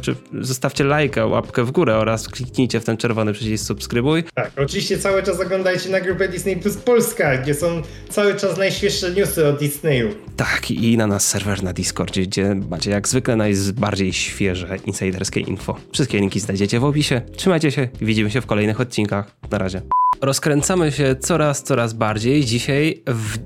czy 0.00 0.14
zostawcie 0.40 0.84
lajka, 0.84 1.26
łapkę 1.26 1.64
w 1.64 1.70
górę 1.70 1.96
oraz 1.96 2.28
kliknijcie 2.28 2.80
w 2.80 2.84
ten 2.84 2.96
czerwony 2.96 3.32
przycisk 3.32 3.66
subskrybuj. 3.66 4.24
Tak, 4.34 4.50
oczywiście 4.56 4.98
cały 4.98 5.22
czas 5.22 5.40
oglądajcie 5.40 5.90
na 5.90 6.00
grupę 6.00 6.28
Disney 6.28 6.56
Plus 6.56 6.76
Polska, 6.76 7.36
gdzie 7.36 7.54
są 7.54 7.82
cały 8.08 8.34
czas 8.34 8.58
najświeższe 8.58 9.10
newsy 9.10 9.46
o 9.46 9.52
Disneyu. 9.52 10.08
Tak, 10.36 10.70
i 10.70 10.96
na 10.96 11.06
nas 11.06 11.26
serwer 11.26 11.62
na 11.62 11.72
Discordzie, 11.72 12.22
gdzie 12.22 12.54
macie 12.70 12.90
jak 12.90 13.08
zwykle 13.08 13.36
najbardziej 13.36 14.12
świeże 14.12 14.76
insiderskie 14.86 15.40
info. 15.40 15.76
Wszystkie 15.92 16.18
linki 16.18 16.40
znajdziecie 16.40 16.80
w 16.80 16.84
opisie. 16.84 17.22
Trzymajcie 17.36 17.70
się 17.70 17.88
i 18.00 18.04
widzimy 18.04 18.30
się 18.30 18.40
w 18.40 18.46
kolejnych 18.46 18.80
odcinkach. 18.80 19.36
Na 19.50 19.58
razie. 19.58 19.82
Rozkręcamy 20.20 20.92
się 20.92 21.16
coraz, 21.20 21.62
coraz 21.62 21.92
bardziej. 21.92 22.44
Dzisiaj 22.44 23.02
w, 23.06 23.38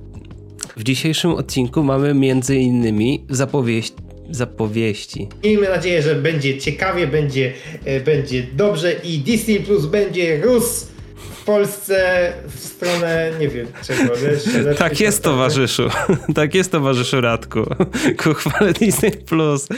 w 0.76 0.82
dzisiejszym 0.82 1.30
odcinku 1.30 1.82
mamy 1.82 2.14
między 2.14 2.56
innymi 2.56 3.24
zapowiedź, 3.30 3.92
zapowieści. 4.34 5.28
Miejmy 5.44 5.68
nadzieję, 5.68 6.02
że 6.02 6.14
będzie 6.14 6.58
ciekawie, 6.58 7.06
będzie, 7.06 7.52
e, 7.84 8.00
będzie 8.00 8.42
dobrze 8.52 8.92
i 8.92 9.18
Disney 9.18 9.60
Plus 9.60 9.86
będzie 9.86 10.40
rósł 10.40 10.86
w 11.16 11.44
Polsce 11.44 12.32
w 12.56 12.60
stronę, 12.60 13.32
nie 13.40 13.48
wiem 13.48 13.66
czego. 13.86 14.12
Tak 14.78 15.00
jest, 15.00 15.22
towarzyszu. 15.22 15.88
Tak 16.34 16.54
jest, 16.54 16.72
towarzyszu 16.72 17.20
Radku. 17.20 17.60
Ku 18.22 18.34
chwale 18.34 18.72
Disney 18.72 19.10
Plus. 19.10 19.68